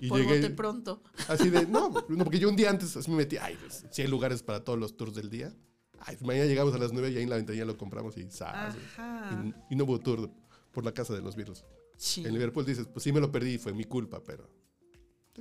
Y 0.00 0.08
Por 0.08 0.22
bote 0.22 0.34
llegué 0.34 0.50
pronto. 0.50 1.02
así 1.28 1.48
de, 1.48 1.66
no, 1.66 1.88
no, 2.08 2.24
porque 2.24 2.38
yo 2.38 2.50
un 2.50 2.56
día 2.56 2.68
antes 2.68 2.94
así 2.96 3.10
me 3.10 3.16
metí, 3.16 3.38
ay, 3.38 3.56
pues, 3.58 3.86
si 3.90 4.02
hay 4.02 4.08
lugares 4.08 4.42
para 4.42 4.62
todos 4.62 4.78
los 4.78 4.96
tours 4.96 5.14
del 5.14 5.30
día. 5.30 5.54
Ay, 6.00 6.16
pues 6.16 6.22
mañana 6.22 6.44
llegamos 6.44 6.74
a 6.74 6.78
las 6.78 6.92
9 6.92 7.10
y 7.10 7.16
ahí 7.16 7.22
en 7.22 7.30
la 7.30 7.36
ventanilla 7.36 7.64
lo 7.64 7.78
compramos 7.78 8.16
y... 8.18 8.30
¡zas! 8.30 8.76
Ajá. 8.76 9.44
Y, 9.70 9.72
y 9.72 9.76
no 9.76 9.84
hubo 9.84 9.98
tour 9.98 10.30
por 10.72 10.84
la 10.84 10.92
casa 10.92 11.14
de 11.14 11.22
los 11.22 11.36
Beatles. 11.36 11.64
Sí. 11.96 12.22
En 12.24 12.34
Liverpool 12.34 12.66
dices, 12.66 12.86
pues 12.86 13.02
sí 13.02 13.12
me 13.12 13.20
lo 13.20 13.32
perdí, 13.32 13.58
fue 13.58 13.72
mi 13.72 13.84
culpa, 13.84 14.22
pero... 14.22 14.48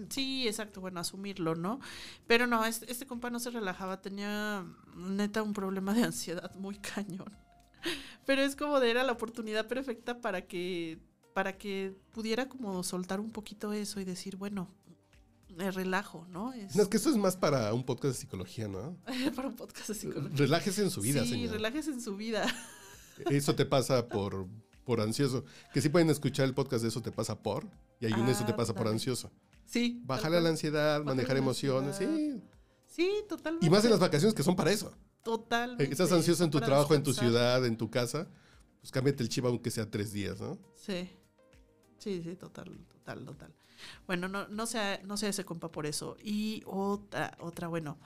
Sí, 0.10 0.48
exacto, 0.48 0.80
bueno, 0.80 1.00
asumirlo, 1.00 1.56
¿no? 1.56 1.80
Pero 2.28 2.46
no, 2.48 2.64
este, 2.66 2.90
este 2.92 3.08
compa 3.08 3.30
no 3.30 3.40
se 3.40 3.50
relajaba, 3.50 4.02
tenía 4.02 4.66
neta 4.96 5.42
un 5.42 5.54
problema 5.54 5.94
de 5.94 6.04
ansiedad 6.04 6.54
muy 6.56 6.78
cañón. 6.78 7.36
Pero 8.26 8.42
es 8.42 8.56
como 8.56 8.80
de 8.80 8.90
era 8.92 9.04
la 9.04 9.14
oportunidad 9.14 9.68
perfecta 9.68 10.20
para 10.22 10.42
que 10.48 11.00
para 11.34 11.56
que 11.58 11.94
pudiera 12.14 12.50
como 12.50 12.82
soltar 12.84 13.20
un 13.20 13.30
poquito 13.32 13.72
eso 13.72 14.00
y 14.00 14.06
decir, 14.06 14.38
bueno, 14.38 14.74
me 15.56 15.70
relajo, 15.70 16.26
¿no? 16.30 16.52
Es 16.52 16.76
No, 16.76 16.82
es 16.82 16.88
que 16.90 16.98
esto 16.98 17.10
es 17.12 17.16
más 17.16 17.38
para 17.38 17.74
un 17.76 17.84
podcast 17.84 18.16
de 18.16 18.22
psicología, 18.22 18.68
¿no? 18.68 18.98
para 19.36 19.48
un 19.48 19.56
podcast 19.56 19.90
de 19.90 19.94
psicología. 19.96 20.36
Relájese 20.36 20.82
en 20.84 20.90
su 20.90 21.02
vida, 21.02 21.22
sí, 21.24 21.30
señor. 21.30 21.52
relájese 21.52 21.92
en 21.92 22.02
su 22.02 22.16
vida. 22.16 22.46
Eso 23.30 23.54
te 23.56 23.66
pasa 23.66 24.08
por, 24.08 24.48
por 24.84 25.00
ansioso. 25.02 25.46
Que 25.74 25.82
sí 25.82 25.90
pueden 25.90 26.10
escuchar 26.10 26.46
el 26.46 26.54
podcast 26.56 26.82
de 26.84 26.90
Eso 26.90 27.02
te 27.02 27.12
pasa 27.12 27.38
por, 27.42 27.68
y 28.00 28.06
hay 28.08 28.14
un 28.14 28.26
Ah, 28.28 28.32
Eso 28.32 28.46
te 28.46 28.54
pasa 28.54 28.74
por 28.74 28.82
ándale. 28.82 28.96
ansioso. 28.96 29.32
Sí. 29.66 30.02
Bajarle 30.06 30.38
a 30.38 30.42
la 30.42 30.50
ansiedad, 30.50 31.04
manejar 31.04 31.34
la 31.36 31.40
emociones, 31.40 31.98
sí. 31.98 32.42
Sí, 32.88 33.12
totalmente. 33.30 33.66
Y 33.66 33.70
más 33.70 33.84
en 33.86 33.92
las 33.92 34.00
vacaciones 34.00 34.34
que 34.34 34.42
son 34.44 34.56
para 34.56 34.72
eso. 34.72 34.92
Totalmente. 35.24 35.84
Eh, 35.84 35.90
Estás 35.92 36.12
ansioso 36.12 36.44
en 36.44 36.52
tu 36.52 36.60
trabajo, 36.60 36.96
en 36.96 37.04
tu 37.04 37.14
ciudad, 37.14 37.66
en 37.66 37.78
tu 37.78 37.90
casa, 37.90 38.28
pues 38.80 38.92
cámbiate 38.92 39.24
el 39.24 39.30
chip 39.30 39.46
aunque 39.46 39.72
sea 39.72 39.90
tres 39.90 40.14
días, 40.14 40.40
¿no? 40.40 40.58
Sí. 40.76 41.10
Sí, 41.98 42.22
sí, 42.24 42.36
total, 42.36 42.78
total, 42.88 43.26
total. 43.26 43.54
Bueno, 44.06 44.28
no, 44.28 44.48
no 44.48 44.66
sea, 44.66 45.02
no 45.04 45.18
sea 45.18 45.30
ese 45.30 45.46
compa 45.46 45.72
por 45.72 45.86
eso. 45.86 46.18
Y 46.24 46.64
otra, 46.66 47.36
otra, 47.40 47.68
bueno. 47.68 47.98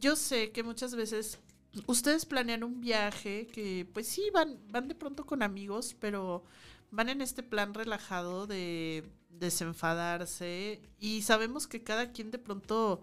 Yo 0.00 0.16
sé 0.16 0.50
que 0.52 0.62
muchas 0.62 0.94
veces 0.94 1.38
ustedes 1.86 2.24
planean 2.24 2.64
un 2.64 2.80
viaje 2.80 3.46
que, 3.46 3.86
pues 3.92 4.06
sí, 4.08 4.30
van, 4.32 4.58
van 4.70 4.88
de 4.88 4.94
pronto 4.94 5.26
con 5.26 5.42
amigos, 5.42 5.96
pero 5.98 6.44
van 6.90 7.08
en 7.08 7.20
este 7.20 7.42
plan 7.42 7.74
relajado 7.74 8.46
de 8.46 9.04
desenfadarse. 9.30 10.80
Y 10.98 11.22
sabemos 11.22 11.66
que 11.66 11.82
cada 11.82 12.12
quien 12.12 12.30
de 12.30 12.38
pronto 12.38 13.00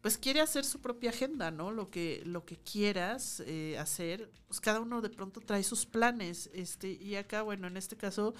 pues 0.00 0.16
quiere 0.18 0.40
hacer 0.40 0.64
su 0.64 0.80
propia 0.80 1.10
agenda, 1.10 1.50
¿no? 1.50 1.70
Lo 1.70 1.90
que, 1.90 2.22
lo 2.24 2.44
que 2.44 2.56
quieras 2.56 3.42
eh, 3.46 3.76
hacer, 3.78 4.30
pues 4.46 4.60
cada 4.60 4.80
uno 4.80 5.00
de 5.00 5.10
pronto 5.10 5.40
trae 5.40 5.62
sus 5.62 5.86
planes, 5.86 6.50
este, 6.52 6.92
y 6.92 7.16
acá, 7.16 7.42
bueno, 7.42 7.66
en 7.66 7.76
este 7.76 7.96
caso, 7.96 8.34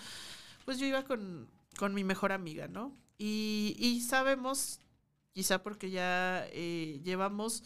pues 0.64 0.78
yo 0.78 0.86
iba 0.86 1.04
con, 1.04 1.48
con 1.76 1.94
mi 1.94 2.04
mejor 2.04 2.32
amiga, 2.32 2.68
¿no? 2.68 2.96
Y, 3.18 3.74
y 3.78 4.00
sabemos, 4.02 4.80
quizá 5.32 5.62
porque 5.62 5.90
ya 5.90 6.46
eh, 6.52 7.00
llevamos 7.02 7.64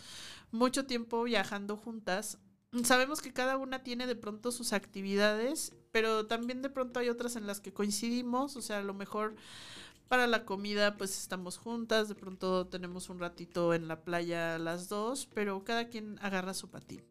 mucho 0.50 0.86
tiempo 0.86 1.22
viajando 1.24 1.76
juntas, 1.76 2.38
sabemos 2.84 3.20
que 3.20 3.32
cada 3.32 3.58
una 3.58 3.82
tiene 3.82 4.06
de 4.06 4.16
pronto 4.16 4.50
sus 4.50 4.72
actividades, 4.72 5.74
pero 5.90 6.26
también 6.26 6.62
de 6.62 6.70
pronto 6.70 7.00
hay 7.00 7.10
otras 7.10 7.36
en 7.36 7.46
las 7.46 7.60
que 7.60 7.74
coincidimos, 7.74 8.56
o 8.56 8.62
sea, 8.62 8.78
a 8.78 8.82
lo 8.82 8.94
mejor 8.94 9.36
para 10.12 10.26
la 10.26 10.44
comida 10.44 10.98
pues 10.98 11.16
estamos 11.18 11.56
juntas, 11.56 12.06
de 12.10 12.14
pronto 12.14 12.66
tenemos 12.66 13.08
un 13.08 13.18
ratito 13.18 13.72
en 13.72 13.88
la 13.88 14.04
playa 14.04 14.58
las 14.58 14.90
dos, 14.90 15.26
pero 15.32 15.64
cada 15.64 15.88
quien 15.88 16.18
agarra 16.20 16.52
su 16.52 16.68
patín. 16.68 17.02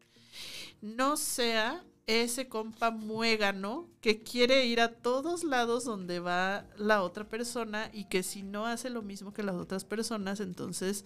No 0.80 1.16
sea 1.16 1.82
ese 2.06 2.46
compa 2.48 2.92
muégano 2.92 3.88
que 4.00 4.22
quiere 4.22 4.66
ir 4.66 4.80
a 4.80 4.92
todos 4.92 5.42
lados 5.42 5.84
donde 5.84 6.20
va 6.20 6.64
la 6.78 7.02
otra 7.02 7.28
persona 7.28 7.90
y 7.92 8.04
que 8.04 8.22
si 8.22 8.44
no 8.44 8.66
hace 8.68 8.88
lo 8.88 9.02
mismo 9.02 9.32
que 9.32 9.42
las 9.42 9.56
otras 9.56 9.84
personas, 9.84 10.38
entonces 10.38 11.04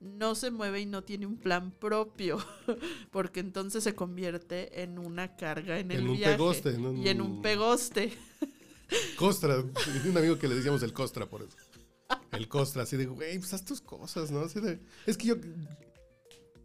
no 0.00 0.34
se 0.36 0.50
mueve 0.50 0.80
y 0.80 0.86
no 0.86 1.04
tiene 1.04 1.26
un 1.26 1.36
plan 1.36 1.70
propio, 1.70 2.38
porque 3.10 3.40
entonces 3.40 3.84
se 3.84 3.94
convierte 3.94 4.82
en 4.82 4.98
una 4.98 5.36
carga 5.36 5.78
en 5.80 5.90
el 5.90 5.98
En 5.98 6.08
un 6.08 6.16
viaje 6.16 6.32
pegoste, 6.32 6.70
en 6.70 6.86
un- 6.86 6.96
y 6.96 7.08
en 7.10 7.20
un 7.20 7.42
pegoste. 7.42 8.16
Costra, 9.18 9.56
un 10.06 10.16
amigo 10.16 10.38
que 10.38 10.48
le 10.48 10.54
decíamos 10.54 10.82
el 10.82 10.92
Costra 10.92 11.26
por 11.26 11.42
eso. 11.42 11.56
El 12.32 12.48
Costra, 12.48 12.82
así 12.84 12.96
de, 12.96 13.06
güey, 13.06 13.38
pues 13.38 13.52
haz 13.54 13.64
tus 13.64 13.80
cosas, 13.80 14.30
¿no? 14.30 14.40
Así 14.40 14.60
de, 14.60 14.80
es 15.06 15.16
que 15.16 15.26
yo, 15.28 15.34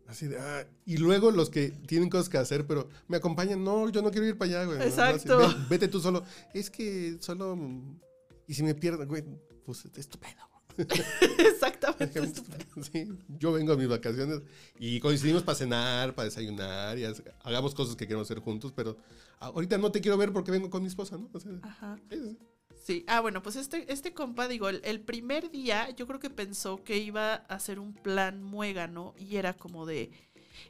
así 0.07 0.27
de, 0.27 0.37
ah, 0.39 0.67
y 0.85 0.97
luego 0.97 1.31
los 1.31 1.49
que 1.49 1.69
tienen 1.87 2.09
cosas 2.09 2.29
que 2.29 2.37
hacer, 2.37 2.67
pero 2.67 2.89
me 3.07 3.17
acompañan, 3.17 3.63
no, 3.63 3.89
yo 3.89 4.01
no 4.01 4.11
quiero 4.11 4.27
ir 4.27 4.37
para 4.37 4.51
allá, 4.51 4.65
güey. 4.65 4.77
¿no? 4.79 4.83
Exacto. 4.83 5.39
Así, 5.39 5.55
"Ve- 5.55 5.65
vete 5.69 5.87
tú 5.87 5.99
solo. 5.99 6.23
Es 6.53 6.69
que 6.69 7.17
solo, 7.21 7.57
y 8.47 8.53
si 8.53 8.63
me 8.63 8.75
pierdo, 8.75 9.05
güey, 9.07 9.23
pues 9.65 9.85
es 9.95 10.07
tu 10.07 10.19
pedo. 10.19 10.50
Exactamente. 11.37 12.21
Sí, 12.91 13.07
yo 13.39 13.51
vengo 13.51 13.73
a 13.73 13.75
mis 13.75 13.89
vacaciones 13.89 14.41
y 14.79 14.99
coincidimos 15.01 15.43
para 15.43 15.57
cenar, 15.57 16.15
para 16.15 16.25
desayunar, 16.25 16.97
y 16.97 17.03
hagamos 17.43 17.75
cosas 17.75 17.95
que 17.95 18.07
queremos 18.07 18.27
hacer 18.27 18.39
juntos, 18.39 18.71
pero 18.73 18.97
ahorita 19.39 19.77
no 19.77 19.91
te 19.91 19.99
quiero 19.99 20.17
ver 20.17 20.31
porque 20.31 20.51
vengo 20.51 20.69
con 20.69 20.81
mi 20.81 20.87
esposa, 20.87 21.17
¿no? 21.17 21.29
O 21.33 21.39
sea, 21.39 21.51
Ajá. 21.61 21.99
sí, 22.83 23.03
ah, 23.07 23.19
bueno, 23.19 23.43
pues 23.43 23.57
este, 23.57 23.91
este 23.91 24.13
compa, 24.13 24.47
digo, 24.47 24.69
el, 24.69 24.81
el 24.85 25.01
primer 25.01 25.51
día 25.51 25.89
yo 25.91 26.07
creo 26.07 26.19
que 26.19 26.29
pensó 26.29 26.81
que 26.83 26.97
iba 26.97 27.33
a 27.33 27.55
hacer 27.55 27.77
un 27.77 27.93
plan 27.93 28.41
muégano 28.41 29.13
y 29.17 29.35
era 29.35 29.53
como 29.53 29.85
de, 29.85 30.11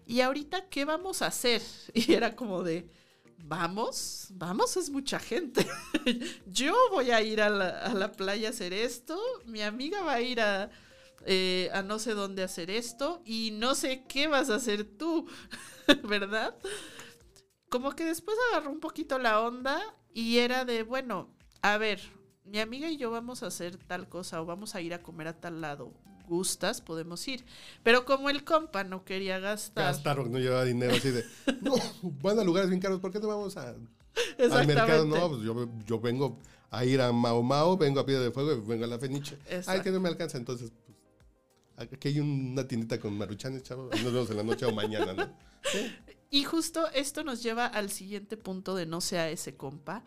¿y 0.07 0.21
ahorita 0.21 0.67
qué 0.69 0.85
vamos 0.85 1.21
a 1.21 1.27
hacer? 1.27 1.61
Y 1.93 2.13
era 2.13 2.35
como 2.35 2.63
de, 2.63 2.89
vamos, 3.43 4.27
vamos, 4.31 4.77
es 4.77 4.89
mucha 4.89 5.19
gente. 5.19 5.67
yo 6.45 6.75
voy 6.91 7.11
a 7.11 7.21
ir 7.21 7.41
a 7.41 7.49
la, 7.49 8.11
playa 8.11 8.47
a 8.47 8.51
hacer 8.51 8.73
esto, 8.73 9.19
mi 9.45 9.61
amiga 9.61 10.01
va 10.01 10.13
a 10.13 10.21
ir 10.21 10.41
a, 10.41 10.69
eh, 11.25 11.69
a 11.73 11.81
no 11.81 11.99
sé 11.99 12.13
dónde 12.13 12.43
hacer 12.43 12.69
esto 12.69 13.21
y 13.25 13.51
no 13.51 13.75
sé 13.75 14.05
qué 14.07 14.27
vas 14.27 14.49
a 14.49 14.55
hacer 14.55 14.83
tú, 14.83 15.27
¿verdad? 16.03 16.55
Como 17.69 17.91
que 17.91 18.05
después 18.05 18.37
agarró 18.51 18.71
un 18.71 18.79
poquito 18.79 19.17
la 19.19 19.41
onda 19.41 19.81
y 20.13 20.39
era 20.39 20.65
de, 20.65 20.83
bueno, 20.83 21.33
a 21.61 21.77
ver, 21.77 22.01
mi 22.43 22.59
amiga 22.59 22.89
y 22.89 22.97
yo 22.97 23.11
vamos 23.11 23.43
a 23.43 23.47
hacer 23.47 23.77
tal 23.77 24.09
cosa 24.09 24.41
o 24.41 24.45
vamos 24.45 24.75
a 24.75 24.81
ir 24.81 24.93
a 24.93 25.01
comer 25.01 25.27
a 25.27 25.39
tal 25.39 25.61
lado. 25.61 25.93
¿Gustas? 26.31 26.79
Podemos 26.79 27.27
ir. 27.27 27.43
Pero 27.83 28.05
como 28.05 28.29
el 28.29 28.45
compa 28.45 28.85
no 28.85 29.03
quería 29.03 29.37
gastar. 29.39 29.83
gastar 29.83 30.15
porque 30.15 30.31
no 30.31 30.39
llevaba 30.39 30.63
dinero 30.63 30.93
así 30.95 31.11
de 31.11 31.25
no 31.61 31.75
van 32.23 32.39
a 32.39 32.43
lugares 32.45 32.69
bien 32.69 32.79
caros 32.79 33.01
¿por 33.01 33.11
qué 33.11 33.19
no 33.19 33.27
vamos 33.27 33.57
a, 33.57 33.75
al 34.39 34.67
mercado 34.67 35.05
no 35.05 35.29
pues 35.29 35.41
yo, 35.41 35.69
yo 35.85 35.99
vengo 35.99 36.39
a 36.69 36.85
ir 36.85 37.01
a 37.01 37.11
Mao 37.11 37.43
Mao 37.43 37.75
vengo 37.75 37.99
a 37.99 38.05
Piedra 38.05 38.23
de 38.23 38.31
Fuego 38.31 38.53
y 38.53 38.61
vengo 38.65 38.85
a 38.85 38.87
la 38.87 38.97
Feniche 38.97 39.37
ay 39.67 39.81
que 39.81 39.91
no 39.91 39.99
me 39.99 40.07
alcanza 40.07 40.37
entonces 40.37 40.71
pues 40.85 41.89
aquí 41.91 42.07
hay 42.07 42.21
una 42.21 42.65
tiendita 42.65 42.97
con 42.97 43.17
maruchanes 43.17 43.63
chavo 43.63 43.89
nos 43.91 44.13
vemos 44.13 44.29
en 44.29 44.37
la 44.37 44.43
noche 44.43 44.65
o 44.65 44.71
mañana 44.71 45.13
¿no? 45.13 45.25
Sí. 45.63 45.91
Y 46.29 46.45
justo 46.45 46.87
esto 46.93 47.25
nos 47.25 47.43
lleva 47.43 47.65
al 47.65 47.89
siguiente 47.89 48.37
punto 48.37 48.73
de 48.73 48.85
no 48.85 49.01
sea 49.01 49.29
ese 49.29 49.57
compa, 49.57 50.05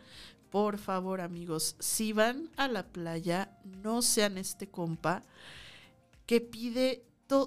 por 0.49 0.79
favor, 0.79 1.21
amigos, 1.21 1.77
si 1.81 2.13
van 2.13 2.49
a 2.57 2.69
la 2.69 2.87
playa, 2.87 3.59
no 3.65 4.01
sean 4.01 4.39
este 4.39 4.69
compa 4.69 5.23
que 6.27 6.41
pide 6.41 7.05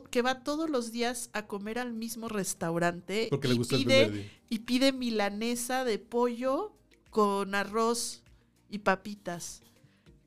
que 0.09 0.21
va 0.21 0.43
todos 0.43 0.69
los 0.69 0.91
días 0.91 1.29
a 1.33 1.47
comer 1.47 1.79
al 1.79 1.93
mismo 1.93 2.27
restaurante 2.27 3.27
Porque 3.29 3.47
le 3.47 3.53
y, 3.53 3.57
gusta 3.57 3.77
pide, 3.77 4.09
día. 4.09 4.31
y 4.49 4.59
pide 4.59 4.91
milanesa 4.91 5.85
de 5.85 5.97
pollo 5.99 6.73
con 7.09 7.55
arroz 7.55 8.23
y 8.69 8.79
papitas. 8.79 9.61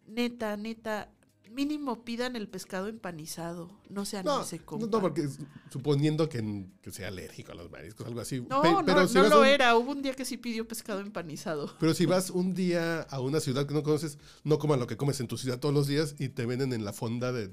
Neta, 0.07 0.57
neta, 0.57 1.11
mínimo 1.50 2.04
pidan 2.04 2.37
el 2.37 2.49
pescado 2.49 2.88
empanizado. 2.88 3.71
No 3.90 4.04
sean 4.07 4.25
No, 4.25 4.40
ese 4.42 4.61
no, 4.78 4.87
no, 4.87 5.00
porque 5.00 5.28
suponiendo 5.69 6.28
que, 6.28 6.64
que 6.80 6.90
sea 6.90 7.09
alérgico 7.09 7.52
a 7.52 7.57
los 7.57 7.71
mariscos, 7.71 8.07
algo 8.07 8.21
así. 8.21 8.40
No, 8.49 8.62
Pe- 8.62 8.73
no, 8.73 8.85
pero 8.85 9.07
si 9.09 9.14
no 9.19 9.28
lo 9.28 9.40
un- 9.40 9.47
era. 9.47 9.76
Hubo 9.76 9.90
un 9.92 10.00
día 10.00 10.14
que 10.14 10.25
sí 10.25 10.37
pidió 10.37 10.66
pescado 10.66 11.00
empanizado. 11.00 11.75
Pero 11.78 11.92
si 11.92 12.07
vas 12.07 12.30
un 12.30 12.54
día 12.54 13.02
a 13.02 13.21
una 13.21 13.40
ciudad 13.40 13.66
que 13.66 13.75
no 13.75 13.83
conoces, 13.83 14.16
no 14.45 14.59
coman 14.59 14.80
lo 14.80 14.87
que 14.87 14.97
comes 14.97 15.21
en 15.21 15.26
tu 15.28 15.37
ciudad 15.37 15.59
todos 15.59 15.75
los 15.75 15.87
días 15.87 16.14
y 16.19 16.28
te 16.30 16.47
venden 16.47 16.73
en 16.73 16.85
la 16.85 16.92
fonda 16.92 17.30
de, 17.33 17.50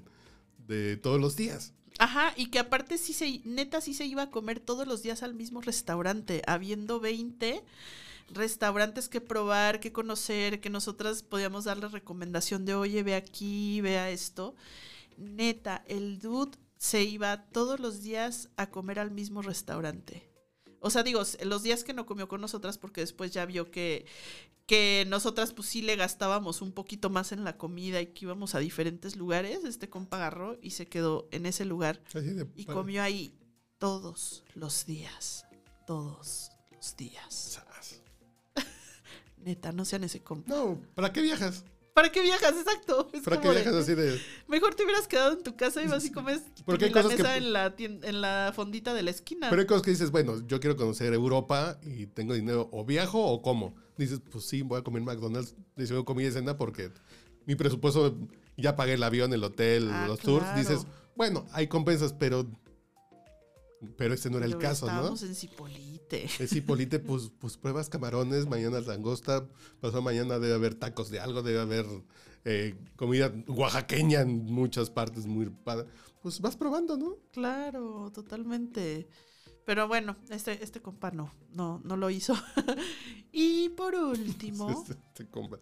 de 0.67 0.97
todos 0.97 1.19
los 1.19 1.35
días. 1.35 1.73
Ajá, 1.99 2.33
y 2.35 2.47
que 2.47 2.59
aparte 2.59 2.97
sí 2.97 3.13
se, 3.13 3.41
neta 3.43 3.81
sí 3.81 3.93
se 3.93 4.05
iba 4.05 4.23
a 4.23 4.29
comer 4.29 4.59
todos 4.59 4.87
los 4.87 5.01
días 5.01 5.23
al 5.23 5.33
mismo 5.33 5.61
restaurante, 5.61 6.43
habiendo 6.45 6.99
20 6.99 7.63
restaurantes 8.29 9.09
que 9.09 9.21
probar, 9.21 9.79
que 9.79 9.91
conocer, 9.91 10.59
que 10.59 10.69
nosotras 10.69 11.23
podíamos 11.23 11.63
darle 11.63 11.87
recomendación 11.87 12.65
de, 12.65 12.75
oye, 12.75 13.01
ve 13.01 13.15
aquí, 13.15 13.81
vea 13.81 14.11
esto. 14.11 14.55
Neta, 15.17 15.83
el 15.87 16.19
dude 16.19 16.57
se 16.77 17.03
iba 17.03 17.45
todos 17.45 17.79
los 17.79 18.03
días 18.03 18.49
a 18.57 18.69
comer 18.69 18.99
al 18.99 19.11
mismo 19.11 19.41
restaurante. 19.41 20.29
O 20.79 20.89
sea, 20.89 21.03
digo, 21.03 21.21
los 21.43 21.63
días 21.63 21.83
que 21.83 21.93
no 21.93 22.05
comió 22.05 22.27
con 22.27 22.39
nosotras, 22.41 22.77
porque 22.77 23.01
después 23.01 23.31
ya 23.31 23.45
vio 23.45 23.71
que, 23.71 24.05
que 24.67 25.05
nosotras 25.07 25.53
pues 25.53 25.67
sí 25.69 25.81
le 25.81 25.95
gastábamos 25.95 26.61
un 26.61 26.71
poquito 26.71 27.09
más 27.09 27.31
en 27.31 27.43
la 27.43 27.57
comida 27.57 27.99
y 28.01 28.07
que 28.07 28.25
íbamos 28.25 28.53
a 28.55 28.59
diferentes 28.59 29.15
lugares, 29.15 29.63
este 29.63 29.89
compa 29.89 30.17
agarró 30.17 30.57
y 30.61 30.71
se 30.71 30.87
quedó 30.87 31.27
en 31.31 31.45
ese 31.45 31.65
lugar 31.65 32.01
Así 32.13 32.29
de- 32.33 32.47
y 32.55 32.65
comió 32.65 33.01
ahí 33.01 33.33
todos 33.79 34.43
los 34.55 34.85
días, 34.85 35.45
todos 35.87 36.51
los 36.71 36.95
días. 36.97 37.59
Neta, 39.43 39.71
no 39.71 39.85
sean 39.85 40.03
ese 40.03 40.21
compa. 40.21 40.53
No, 40.53 40.79
¿para 40.95 41.11
qué 41.13 41.21
viajas? 41.21 41.63
¿Para 41.97 42.11
qué 42.11 42.21
viajas? 42.21 42.53
Exacto. 42.55 43.09
Es 43.13 43.23
¿Para 43.23 43.41
qué 43.41 43.47
de- 43.47 43.53
viajas 43.55 43.73
así 43.73 43.95
de.? 43.95 44.21
Mejor 44.47 44.75
te 44.75 44.83
hubieras 44.83 45.07
quedado 45.07 45.33
en 45.33 45.41
tu 45.41 45.55
casa 45.55 45.81
y 45.81 45.87
vas 45.87 46.05
y 46.05 46.11
comes 46.11 46.43
Porque 46.63 46.85
hay 46.85 46.91
cosas 46.91 47.15
que- 47.15 47.23
en 47.37 47.51
la 47.53 47.73
en 47.79 48.21
la 48.21 48.51
fondita 48.55 48.93
de 48.93 49.01
la 49.01 49.09
esquina. 49.09 49.49
Pero 49.49 49.59
hay 49.61 49.65
cosas 49.67 49.81
que 49.81 49.89
dices, 49.89 50.11
bueno, 50.11 50.45
yo 50.45 50.59
quiero 50.59 50.75
conocer 50.75 51.11
Europa 51.11 51.79
y 51.81 52.05
tengo 52.05 52.35
dinero, 52.35 52.69
o 52.71 52.85
viajo 52.85 53.19
o 53.25 53.41
como. 53.41 53.73
Dices, 53.97 54.21
pues 54.31 54.45
sí, 54.45 54.61
voy 54.61 54.79
a 54.79 54.83
comer 54.83 55.01
McDonald's, 55.01 55.55
dice, 55.75 55.95
comida 56.05 56.27
y 56.27 56.31
cena 56.31 56.55
porque 56.55 56.91
mi 57.47 57.55
presupuesto, 57.55 58.15
ya 58.57 58.75
pagué 58.75 58.93
el 58.93 59.01
avión, 59.01 59.33
el 59.33 59.43
hotel, 59.43 59.89
Ah, 59.91 60.05
los 60.07 60.19
tours. 60.19 60.45
Dices, 60.55 60.85
bueno, 61.15 61.47
hay 61.51 61.65
compensas, 61.65 62.13
pero. 62.13 62.45
Pero 63.95 64.13
este 64.13 64.29
no 64.29 64.37
era 64.37 64.47
el 64.47 64.57
caso, 64.57 64.87
¿no? 64.87 64.91
Estábamos 64.93 65.23
en 65.23 65.35
Cipolite. 65.35 66.27
Es 66.39 66.51
Hipolite, 66.53 66.99
pues, 66.99 67.31
pues 67.39 67.57
pruebas 67.57 67.89
camarones, 67.89 68.47
mañana 68.47 68.79
langosta, 68.81 69.47
pasado 69.79 70.01
mañana 70.01 70.39
debe 70.39 70.55
haber 70.55 70.75
tacos 70.75 71.09
de 71.11 71.19
algo, 71.19 71.43
debe 71.43 71.59
haber 71.59 71.85
eh, 72.45 72.75
comida 72.95 73.31
oaxaqueña 73.47 74.21
en 74.21 74.45
muchas 74.45 74.89
partes 74.89 75.25
muy 75.27 75.49
padre. 75.49 75.87
Pues 76.21 76.41
vas 76.41 76.55
probando, 76.57 76.97
¿no? 76.97 77.17
Claro, 77.31 78.11
totalmente. 78.11 79.07
Pero 79.65 79.87
bueno, 79.87 80.15
este, 80.29 80.63
este 80.63 80.81
compa 80.81 81.11
no, 81.11 81.31
no, 81.51 81.81
no 81.83 81.97
lo 81.97 82.09
hizo. 82.09 82.33
y 83.31 83.69
por 83.69 83.93
último, 83.95 84.69
Este- 84.71 84.93
este 85.09 85.27
compa. 85.29 85.59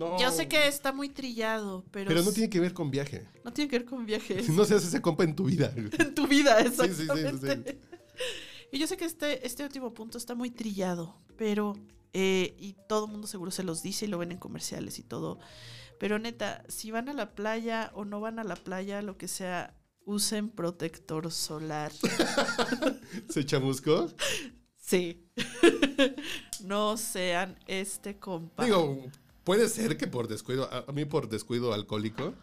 No, 0.00 0.18
yo 0.18 0.30
sé 0.30 0.48
que 0.48 0.66
está 0.66 0.92
muy 0.92 1.10
trillado, 1.10 1.84
pero, 1.90 2.08
Pero 2.08 2.22
no 2.22 2.32
tiene 2.32 2.48
que 2.48 2.58
ver 2.58 2.72
con 2.72 2.90
viaje. 2.90 3.28
no 3.44 3.52
tiene 3.52 3.68
que 3.70 3.80
ver 3.80 3.86
con 3.86 4.06
viajes. 4.06 4.48
No 4.60 4.64
seas 4.64 4.82
ese 4.82 5.02
compa 5.02 5.24
en 5.24 5.36
tu 5.36 5.44
vida. 5.44 5.70
en 5.76 6.14
tu 6.14 6.26
vida, 6.26 6.58
sí, 6.62 6.70
sí, 6.70 6.94
sí. 6.94 7.02
exactamente. 7.02 7.78
Y 8.72 8.78
yo 8.78 8.86
sé 8.86 8.96
que 8.96 9.04
este, 9.04 9.46
este 9.46 9.62
último 9.62 9.92
punto 9.92 10.16
está 10.16 10.34
muy 10.34 10.50
trillado, 10.50 11.18
pero, 11.36 11.76
eh, 12.14 12.54
y 12.58 12.76
todo 12.88 13.04
el 13.04 13.12
mundo 13.12 13.26
seguro 13.26 13.50
se 13.50 13.62
los 13.62 13.82
dice 13.82 14.06
y 14.06 14.08
lo 14.08 14.16
ven 14.16 14.32
en 14.32 14.38
comerciales 14.38 14.98
y 14.98 15.02
todo. 15.02 15.38
Pero 15.98 16.18
neta, 16.18 16.64
si 16.68 16.90
van 16.90 17.10
a 17.10 17.12
la 17.12 17.34
playa 17.34 17.90
o 17.94 18.06
no 18.06 18.20
van 18.20 18.38
a 18.38 18.44
la 18.44 18.56
playa, 18.56 19.02
lo 19.02 19.18
que 19.18 19.28
sea, 19.28 19.76
usen 20.06 20.48
protector 20.48 21.30
solar. 21.30 21.92
¿Se 23.28 23.44
chamuscó? 23.44 24.08
Sí. 24.78 25.26
no 26.64 26.96
sean 26.96 27.58
este 27.66 28.18
compa. 28.18 28.64
Digo, 28.64 29.10
puede 29.44 29.68
ser 29.68 29.96
que 29.96 30.06
por 30.06 30.28
descuido, 30.28 30.68
a, 30.72 30.84
a 30.88 30.92
mí 30.92 31.04
por 31.04 31.28
descuido 31.28 31.72
alcohólico, 31.72 32.34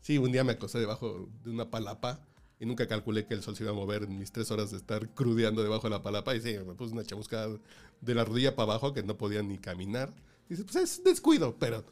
sí, 0.00 0.18
un 0.18 0.32
día 0.32 0.44
me 0.44 0.52
acosté 0.52 0.78
debajo 0.78 1.28
de 1.44 1.50
una 1.50 1.70
palapa 1.70 2.20
y 2.60 2.66
nunca 2.66 2.88
calculé 2.88 3.26
que 3.26 3.34
el 3.34 3.42
sol 3.42 3.56
se 3.56 3.62
iba 3.62 3.72
a 3.72 3.74
mover 3.74 4.04
en 4.04 4.18
mis 4.18 4.32
tres 4.32 4.50
horas 4.50 4.70
de 4.70 4.78
estar 4.78 5.08
crudeando 5.10 5.62
debajo 5.62 5.84
de 5.84 5.90
la 5.90 6.02
palapa 6.02 6.34
y 6.34 6.40
sí, 6.40 6.56
me 6.66 6.74
puse 6.74 6.92
una 6.92 7.04
chamuscada 7.04 7.56
de 8.00 8.14
la 8.14 8.24
rodilla 8.24 8.56
para 8.56 8.72
abajo 8.72 8.92
que 8.92 9.02
no 9.02 9.16
podía 9.16 9.42
ni 9.42 9.58
caminar. 9.58 10.12
Dice, 10.48 10.64
pues 10.64 10.76
es 10.76 11.04
descuido, 11.04 11.56
pero 11.58 11.84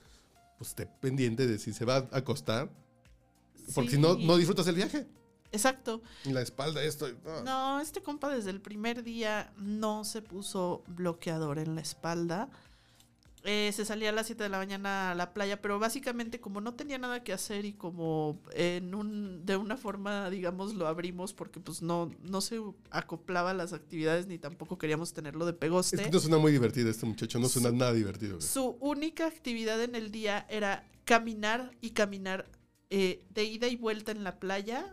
pues 0.59 0.71
esté 0.71 0.87
pendiente 0.87 1.47
de 1.47 1.59
si 1.59 1.73
se 1.73 1.85
va 1.85 1.97
a 1.97 2.19
acostar, 2.19 2.71
porque 3.75 3.91
si 3.91 3.99
no, 3.99 4.17
no 4.17 4.37
disfrutas 4.37 4.67
el 4.67 4.75
viaje. 4.75 5.07
Exacto. 5.53 6.03
La 6.25 6.43
espalda 6.43 6.83
esto. 6.83 7.09
no. 7.25 7.43
No, 7.43 7.81
este 7.81 8.03
compa 8.03 8.35
desde 8.35 8.51
el 8.51 8.61
primer 8.61 9.03
día 9.03 9.53
no 9.57 10.05
se 10.05 10.21
puso 10.23 10.83
bloqueador 10.89 11.59
en 11.59 11.75
la 11.75 11.81
espalda. 11.81 12.49
Eh, 13.49 13.71
se 13.73 13.85
salía 13.85 14.09
a 14.09 14.13
las 14.13 14.27
7 14.27 14.43
de 14.43 14.49
la 14.49 14.59
mañana 14.59 15.13
a 15.13 15.15
la 15.15 15.33
playa, 15.33 15.63
pero 15.63 15.79
básicamente 15.79 16.41
como 16.41 16.61
no 16.61 16.75
tenía 16.75 16.99
nada 16.99 17.23
que 17.23 17.33
hacer 17.33 17.65
y 17.65 17.75
como 17.75 18.41
en 18.53 18.93
un, 18.93 19.47
de 19.47 19.57
una 19.57 19.77
forma, 19.77 20.29
digamos, 20.31 20.75
lo 20.75 20.89
abrimos 20.89 21.33
porque 21.33 21.61
pues 21.61 21.81
no, 21.81 22.11
no 22.23 22.41
se 22.41 22.61
acoplaba 22.91 23.51
a 23.51 23.55
las 23.55 23.73
actividades 23.73 24.27
ni 24.27 24.39
tampoco 24.39 24.79
queríamos 24.79 25.13
tenerlo 25.13 25.45
de 25.47 25.53
Es 25.53 25.59
pegoste. 25.59 25.97
que 26.03 26.11
no 26.11 26.19
suena 26.19 26.39
muy 26.39 26.51
divertido 26.51 26.91
este 26.91 27.07
muchacho, 27.07 27.39
no 27.39 27.49
suena 27.49 27.71
nada 27.71 27.93
divertido. 27.93 28.37
güey. 28.39 28.47
Su 28.49 28.77
única 28.81 29.27
actividad 29.27 29.81
en 29.81 29.95
el 29.95 30.11
día 30.11 30.45
era 30.51 30.85
caminar 31.05 31.71
y 31.81 31.91
caminar 31.91 32.51
eh, 32.91 33.23
de 33.31 33.45
ida 33.45 33.69
y 33.69 33.77
vuelta 33.77 34.11
en 34.11 34.25
la 34.25 34.41
playa 34.41 34.93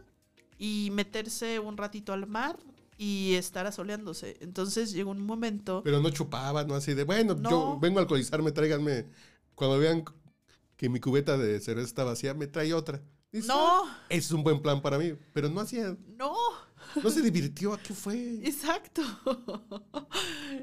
y 0.59 0.89
meterse 0.91 1.57
un 1.59 1.75
ratito 1.75 2.13
al 2.13 2.27
mar 2.27 2.59
y 2.97 3.33
estar 3.35 3.65
asoleándose. 3.67 4.37
Entonces 4.41 4.91
llegó 4.93 5.11
un 5.11 5.25
momento... 5.25 5.81
Pero 5.83 5.99
no 6.01 6.09
chupaba, 6.09 6.63
no 6.63 6.75
así 6.75 6.93
de, 6.93 7.03
bueno, 7.03 7.35
No. 7.35 7.49
yo 7.49 7.79
vengo 7.79 7.99
a 7.99 8.01
alcoholizarme, 8.03 8.51
tráiganme. 8.51 9.05
Cuando 9.55 9.77
vean 9.79 10.03
que 10.77 10.89
mi 10.89 10.99
cubeta 10.99 11.37
de 11.37 11.59
cerveza 11.59 11.87
está 11.87 12.03
vacía, 12.03 12.33
me 12.33 12.47
trae 12.47 12.73
otra. 12.73 13.01
Dices, 13.31 13.47
No, 13.47 13.85
"Ah, 13.85 13.97
Es 14.09 14.31
un 14.31 14.43
buen 14.43 14.61
plan 14.61 14.81
para 14.81 14.97
mí, 14.99 15.13
pero 15.33 15.49
no 15.49 15.59
hacía, 15.61 15.97
no, 16.17 16.35
no 17.01 17.09
se 17.09 17.21
divirtió, 17.23 17.73
¿a 17.73 17.79
qué 17.79 17.93
fue? 17.95 18.39
exacto. 18.45 19.01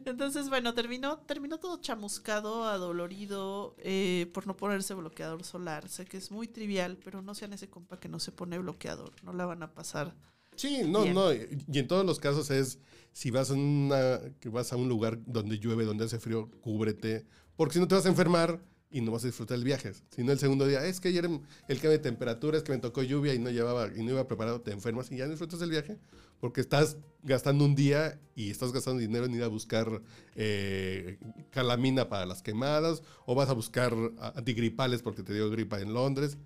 Entonces, 0.04 0.48
bueno, 0.48 0.74
terminó, 0.74 1.18
terminó 1.18 1.58
todo 1.58 1.80
chamuscado, 1.80 2.64
adolorido, 2.64 3.74
eh, 3.78 4.30
por 4.32 4.46
no 4.46 4.56
ponerse 4.56 4.94
bloqueador 4.94 5.44
solar. 5.44 5.88
Sé 5.88 6.04
que 6.04 6.16
es 6.16 6.30
muy 6.30 6.46
trivial, 6.48 6.98
pero 7.02 7.22
no 7.22 7.34
sean 7.34 7.52
ese 7.52 7.68
compa 7.68 7.98
que 7.98 8.08
no 8.08 8.20
se 8.20 8.32
pone 8.32 8.58
bloqueador. 8.58 9.12
No 9.22 9.32
la 9.32 9.46
van 9.46 9.62
a 9.62 9.72
pasar. 9.74 10.14
Sí, 10.60 10.82
no, 10.86 11.04
Bien. 11.04 11.14
no, 11.14 11.32
y 11.32 11.78
en 11.78 11.88
todos 11.88 12.04
los 12.04 12.18
casos 12.18 12.50
es, 12.50 12.78
si 13.14 13.30
vas 13.30 13.50
a, 13.50 13.54
una, 13.54 14.20
que 14.40 14.50
vas 14.50 14.74
a 14.74 14.76
un 14.76 14.90
lugar 14.90 15.18
donde 15.24 15.58
llueve, 15.58 15.86
donde 15.86 16.04
hace 16.04 16.18
frío, 16.18 16.50
cúbrete, 16.60 17.24
porque 17.56 17.72
si 17.72 17.80
no 17.80 17.88
te 17.88 17.94
vas 17.94 18.04
a 18.04 18.10
enfermar 18.10 18.60
y 18.90 19.00
no 19.00 19.10
vas 19.10 19.24
a 19.24 19.28
disfrutar 19.28 19.56
el 19.56 19.64
viaje. 19.64 19.94
Si 20.10 20.22
no 20.22 20.32
el 20.32 20.38
segundo 20.38 20.66
día, 20.66 20.84
es 20.84 21.00
que 21.00 21.08
ayer 21.08 21.24
el 21.24 21.76
cambio 21.76 21.92
de 21.92 21.98
temperatura, 22.00 22.58
es 22.58 22.62
que 22.62 22.72
me 22.72 22.78
tocó 22.78 23.02
lluvia 23.02 23.32
y 23.32 23.38
no 23.38 23.48
llevaba 23.48 23.88
y 23.96 24.02
no 24.02 24.10
iba 24.10 24.28
preparado, 24.28 24.60
te 24.60 24.70
enfermas 24.70 25.10
y 25.10 25.16
ya 25.16 25.24
no 25.24 25.30
disfrutas 25.30 25.62
el 25.62 25.70
viaje, 25.70 25.96
porque 26.40 26.60
estás 26.60 26.98
gastando 27.22 27.64
un 27.64 27.74
día 27.74 28.20
y 28.34 28.50
estás 28.50 28.70
gastando 28.70 29.00
dinero 29.00 29.24
en 29.24 29.34
ir 29.34 29.42
a 29.44 29.48
buscar 29.48 30.02
eh, 30.34 31.18
calamina 31.48 32.10
para 32.10 32.26
las 32.26 32.42
quemadas, 32.42 33.02
o 33.24 33.34
vas 33.34 33.48
a 33.48 33.54
buscar 33.54 33.94
antigripales 34.34 35.00
porque 35.00 35.22
te 35.22 35.32
dio 35.32 35.48
gripa 35.48 35.80
en 35.80 35.94
Londres. 35.94 36.36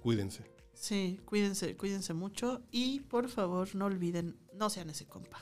Cuídense. 0.00 0.55
Sí, 0.76 1.18
cuídense, 1.24 1.74
cuídense 1.74 2.12
mucho 2.12 2.62
y 2.70 3.00
por 3.00 3.28
favor 3.28 3.74
no 3.74 3.86
olviden, 3.86 4.38
no 4.52 4.68
sean 4.68 4.90
ese 4.90 5.06
compa. 5.06 5.40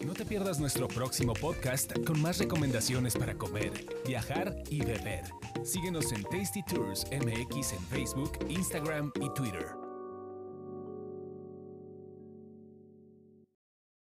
No 0.00 0.14
te 0.14 0.24
pierdas 0.24 0.58
nuestro 0.58 0.88
próximo 0.88 1.34
podcast 1.34 1.92
con 2.04 2.20
más 2.20 2.38
recomendaciones 2.38 3.14
para 3.14 3.34
comer, 3.34 3.72
viajar 4.06 4.56
y 4.70 4.80
beber. 4.80 5.24
Síguenos 5.64 6.10
en 6.12 6.24
Tasty 6.24 6.62
Tours 6.64 7.06
MX 7.12 7.74
en 7.74 7.82
Facebook, 7.88 8.38
Instagram 8.48 9.12
y 9.20 9.32
Twitter. 9.34 9.81